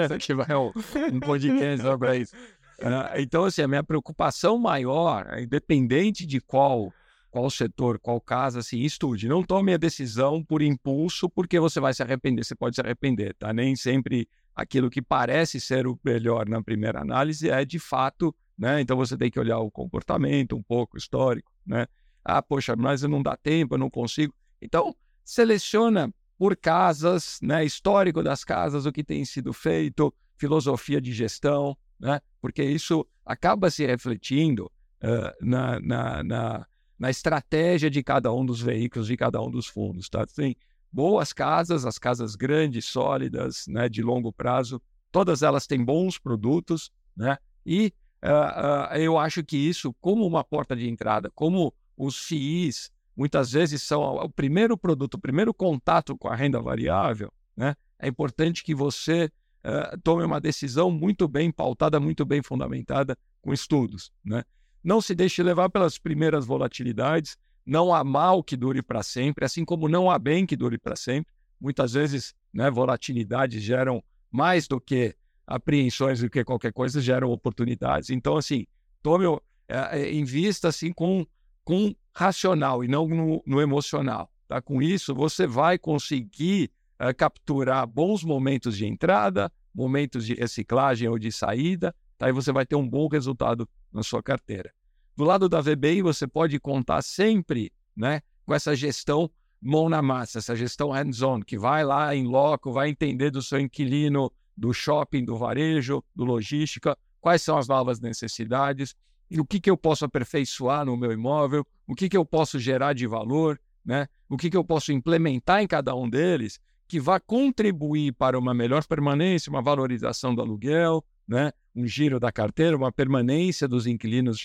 [0.06, 0.72] Isso aqui vai um,
[1.14, 2.36] um podcast só para isso.
[2.36, 6.92] Uh, então, assim, a minha preocupação maior, independente de qual
[7.30, 9.30] qual setor, qual casa, assim, estude.
[9.30, 13.34] Não tome a decisão por impulso, porque você vai se arrepender, você pode se arrepender,
[13.36, 13.54] tá?
[13.54, 18.82] Nem sempre aquilo que parece ser o melhor na primeira análise é de fato, né?
[18.82, 21.88] Então você tem que olhar o comportamento um pouco histórico, né?
[22.24, 24.34] Ah, poxa, mas não dá tempo, eu não consigo.
[24.62, 27.66] Então, seleciona por casas, né?
[27.66, 32.20] Histórico das casas, o que tem sido feito, filosofia de gestão, né?
[32.40, 34.66] Porque isso acaba se refletindo
[35.04, 36.68] uh, na, na, na
[37.02, 40.08] na estratégia de cada um dos veículos, de cada um dos fundos.
[40.08, 40.24] Tá?
[40.24, 40.56] Tem
[40.92, 44.82] boas casas, as casas grandes, sólidas, né, de longo prazo,
[45.12, 47.38] todas elas têm bons produtos, né?
[47.66, 52.92] E uh, uh, eu acho que isso, como uma porta de entrada, como os FIIs
[53.16, 57.76] muitas vezes são o primeiro produto, o primeiro contato com a renda variável, né?
[58.00, 59.30] É importante que você
[59.64, 64.44] uh, tome uma decisão muito bem pautada, muito bem fundamentada com estudos, né?
[64.84, 67.38] Não se deixe levar pelas primeiras volatilidades.
[67.66, 70.96] Não há mal que dure para sempre, assim como não há bem que dure para
[70.96, 71.32] sempre.
[71.60, 78.10] Muitas vezes, né, volatilidades geram mais do que apreensões do que qualquer coisa, geram oportunidades.
[78.10, 78.66] Então, assim,
[79.04, 79.26] tome,
[79.68, 81.26] é, invista assim com,
[81.64, 84.32] com racional e não no, no emocional.
[84.48, 84.62] Tá?
[84.62, 91.18] Com isso, você vai conseguir é, capturar bons momentos de entrada, momentos de reciclagem ou
[91.18, 92.30] de saída, tá?
[92.30, 94.74] e você vai ter um bom resultado na sua carteira.
[95.16, 99.30] Do lado da VBI, você pode contar sempre né, com essa gestão
[99.62, 103.60] mão na massa, essa gestão hands-on, que vai lá em loco, vai entender do seu
[103.60, 108.96] inquilino, do shopping, do varejo, do logística, quais são as novas necessidades,
[109.30, 112.60] e o que, que eu posso aperfeiçoar no meu imóvel, o que, que eu posso
[112.60, 114.08] gerar de valor, né?
[114.28, 118.54] o que, que eu posso implementar em cada um deles, que vá contribuir para uma
[118.54, 121.54] melhor permanência, uma valorização do aluguel, né?
[121.76, 124.38] um giro da carteira, uma permanência dos inquilinos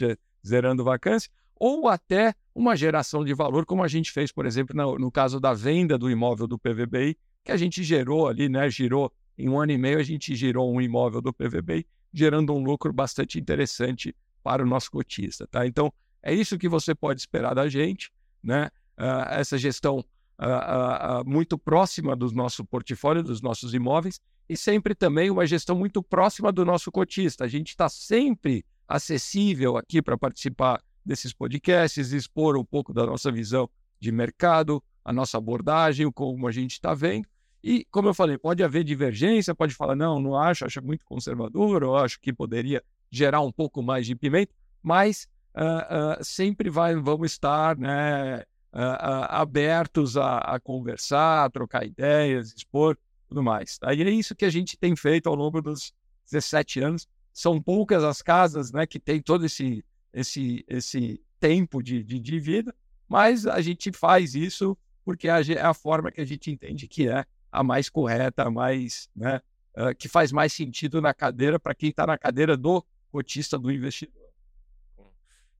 [0.46, 4.98] zerando vacância, ou até uma geração de valor, como a gente fez, por exemplo, no,
[4.98, 8.68] no caso da venda do imóvel do PVBI, que a gente gerou ali, né?
[8.70, 12.62] Girou em um ano e meio, a gente girou um imóvel do PVBI, gerando um
[12.62, 15.66] lucro bastante interessante para o nosso cotista, tá?
[15.66, 15.92] Então,
[16.22, 18.10] é isso que você pode esperar da gente,
[18.42, 18.70] né?
[18.98, 24.94] Uh, essa gestão uh, uh, muito próxima do nosso portfólio, dos nossos imóveis, e sempre
[24.94, 27.44] também uma gestão muito próxima do nosso cotista.
[27.44, 33.30] A gente está sempre acessível aqui para participar desses podcasts, expor um pouco da nossa
[33.30, 33.68] visão
[34.00, 37.26] de mercado, a nossa abordagem, como a gente está vendo.
[37.62, 41.82] E, como eu falei, pode haver divergência, pode falar, não, não acho, acho muito conservador,
[41.82, 46.94] ou acho que poderia gerar um pouco mais de pimenta, mas uh, uh, sempre vai,
[46.94, 52.96] vamos estar né, uh, abertos a, a, conversar, a trocar ideias, expor
[53.28, 53.78] tudo mais.
[53.82, 55.92] Aí é isso que a gente tem feito ao longo dos
[56.30, 57.08] 17 anos.
[57.36, 62.40] São poucas as casas né, que tem todo esse, esse, esse tempo de, de, de
[62.40, 62.74] vida,
[63.06, 64.74] mas a gente faz isso
[65.04, 69.10] porque é a forma que a gente entende que é a mais correta, a mais,
[69.14, 69.42] né,
[69.76, 72.82] uh, que faz mais sentido na cadeira para quem está na cadeira do
[73.12, 74.30] cotista do investidor.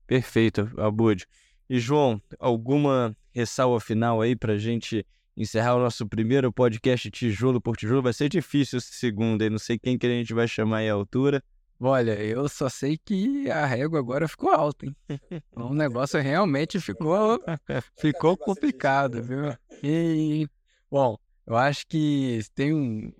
[0.07, 1.27] Perfeito, Abud.
[1.69, 5.05] E João, alguma ressalva final aí para a gente
[5.37, 8.01] encerrar o nosso primeiro podcast tijolo por tijolo.
[8.01, 10.89] Vai ser difícil esse segundo aí, não sei quem que a gente vai chamar aí
[10.89, 11.43] à altura.
[11.79, 14.95] Olha, eu só sei que a régua agora ficou alta, hein?
[15.55, 17.39] o negócio realmente ficou,
[17.99, 19.55] ficou complicado, viu?
[19.83, 20.49] E,
[20.89, 23.13] bom, eu acho que tem um,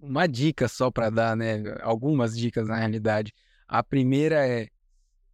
[0.00, 1.62] uma dica só para dar, né?
[1.82, 3.34] Algumas dicas na realidade.
[3.68, 4.68] A primeira é: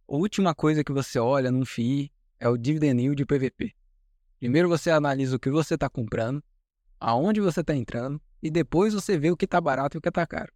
[0.07, 3.73] a última coisa que você olha num FII é o dividend yield de PVP.
[4.39, 6.43] Primeiro você analisa o que você está comprando,
[6.99, 10.09] aonde você está entrando, e depois você vê o que está barato e o que
[10.09, 10.51] está caro.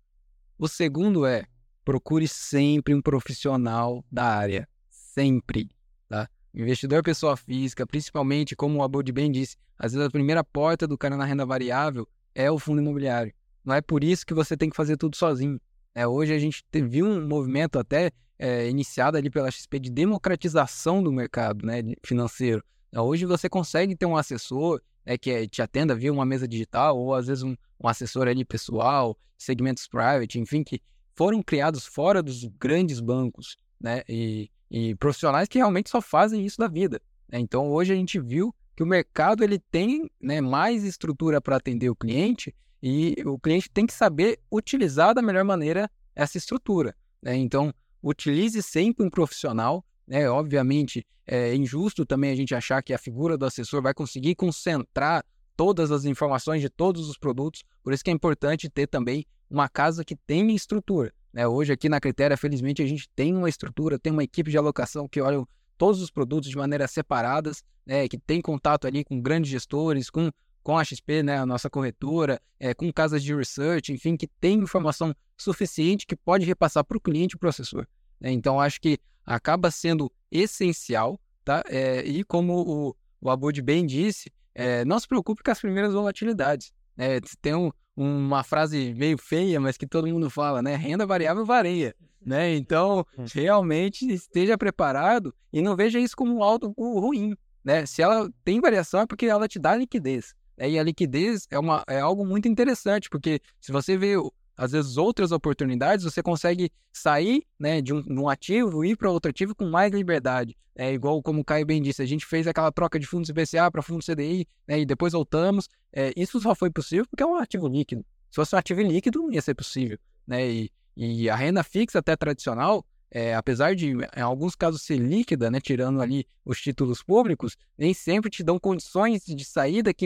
[0.59, 1.45] O segundo é,
[1.83, 4.67] procure sempre um profissional da área.
[4.89, 5.69] Sempre.
[6.07, 6.29] Tá?
[6.53, 10.87] Investidor é pessoa física, principalmente, como o Abud bem disse, às vezes a primeira porta
[10.87, 13.33] do cara na renda variável é o fundo imobiliário.
[13.63, 15.59] Não é por isso que você tem que fazer tudo sozinho.
[15.93, 21.03] É, hoje a gente viu um movimento até é, iniciado ali pela XP de democratização
[21.03, 22.63] do mercado né, financeiro.
[22.95, 27.13] Hoje você consegue ter um assessor né, que te atenda via uma mesa digital, ou
[27.13, 30.81] às vezes um, um assessor ali pessoal, segmentos private, enfim, que
[31.15, 34.01] foram criados fora dos grandes bancos, né?
[34.07, 37.01] E, e profissionais que realmente só fazem isso da vida.
[37.29, 37.39] Né?
[37.39, 41.89] Então hoje a gente viu que o mercado ele tem né, mais estrutura para atender
[41.89, 46.95] o cliente e o cliente tem que saber utilizar da melhor maneira essa estrutura.
[47.21, 47.35] Né?
[47.35, 50.29] Então utilize sempre um profissional né?
[50.29, 55.23] Obviamente, é injusto também a gente achar que a figura do assessor vai conseguir concentrar
[55.55, 59.67] todas as informações de todos os produtos, por isso que é importante ter também uma
[59.67, 61.13] casa que tenha estrutura.
[61.33, 61.45] Né?
[61.47, 65.07] Hoje aqui na Critéria, felizmente, a gente tem uma estrutura, tem uma equipe de alocação
[65.07, 65.43] que olha
[65.77, 68.07] todos os produtos de maneira separadas, né?
[68.07, 70.31] que tem contato ali com grandes gestores, com
[70.63, 74.59] com a XP, né, a nossa corretora, é, com casas de research, enfim, que tem
[74.59, 77.87] informação suficiente que pode repassar para o cliente e o assessor.
[78.19, 78.31] Né?
[78.31, 81.63] Então, acho que acaba sendo essencial, tá?
[81.67, 85.93] É, e como o, o Abud bem disse, é, não se preocupe com as primeiras
[85.93, 86.71] volatilidades.
[86.95, 87.19] Né?
[87.41, 90.75] Tem um, uma frase meio feia, mas que todo mundo fala, né?
[90.75, 91.95] Renda variável varia.
[92.23, 92.55] Né?
[92.55, 93.25] Então, hum.
[93.33, 97.35] realmente esteja preparado e não veja isso como algo ruim.
[97.63, 97.85] Né?
[97.85, 100.35] Se ela tem variação é porque ela te dá liquidez.
[100.57, 100.69] Né?
[100.69, 104.13] E a liquidez é, uma, é algo muito interessante, porque se você vê,
[104.61, 108.95] às vezes, outras oportunidades, você consegue sair né, de, um, de um ativo e ir
[108.95, 110.55] para outro ativo com mais liberdade.
[110.75, 113.71] É igual como o Caio bem disse, a gente fez aquela troca de fundos IPCA
[113.71, 115.67] para fundo CDI né, e depois voltamos.
[115.91, 118.05] É, isso só foi possível porque é um ativo líquido.
[118.29, 119.97] Se fosse um ativo líquido, não ia ser possível.
[120.27, 120.47] Né?
[120.47, 125.49] E, e a renda fixa, até tradicional, é, apesar de em alguns casos ser líquida,
[125.49, 130.05] né, tirando ali os títulos públicos, nem sempre te dão condições de saída que,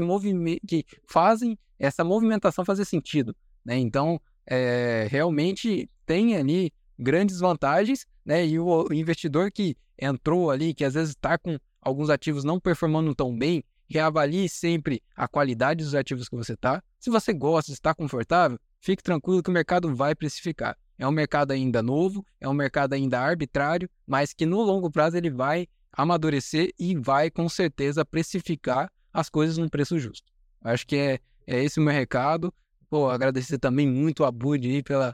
[0.66, 3.36] que fazem essa movimentação fazer sentido.
[3.66, 3.78] Né?
[3.80, 8.46] Então, é, realmente tem ali grandes vantagens, né?
[8.46, 13.14] E o investidor que entrou ali, que às vezes está com alguns ativos não performando
[13.14, 16.82] tão bem, reavalie sempre a qualidade dos ativos que você está.
[17.00, 20.78] Se você gosta, está confortável, fique tranquilo que o mercado vai precificar.
[20.98, 25.18] É um mercado ainda novo, é um mercado ainda arbitrário, mas que no longo prazo
[25.18, 30.32] ele vai amadurecer e vai com certeza precificar as coisas num preço justo.
[30.62, 32.54] Acho que é, é esse o meu recado.
[32.96, 35.14] Pô, agradecer também muito a Bud aí pela,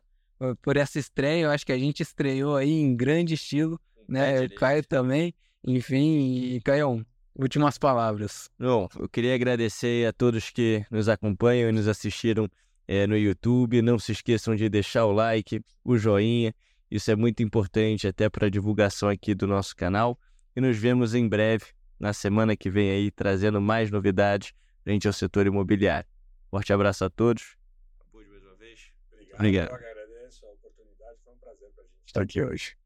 [0.61, 1.45] por essa estreia.
[1.45, 4.47] Eu acho que a gente estreou aí em grande estilo, né?
[4.49, 5.33] Caio também.
[5.65, 7.03] Enfim, e Caio,
[7.33, 8.51] últimas palavras.
[8.59, 12.47] Bom, eu queria agradecer a todos que nos acompanham e nos assistiram
[12.87, 13.81] é, no YouTube.
[13.81, 16.53] Não se esqueçam de deixar o like, o joinha.
[16.91, 20.19] Isso é muito importante até para a divulgação aqui do nosso canal.
[20.55, 21.65] E nos vemos em breve,
[21.99, 24.53] na semana que vem aí, trazendo mais novidades
[24.83, 26.07] frente ao setor imobiliário.
[26.51, 27.59] Forte abraço a todos.
[29.37, 29.39] Vez.
[29.39, 29.69] Obrigado.
[29.69, 32.77] Eu agradeço a oportunidade, foi um prazer para a gente estar aqui hoje.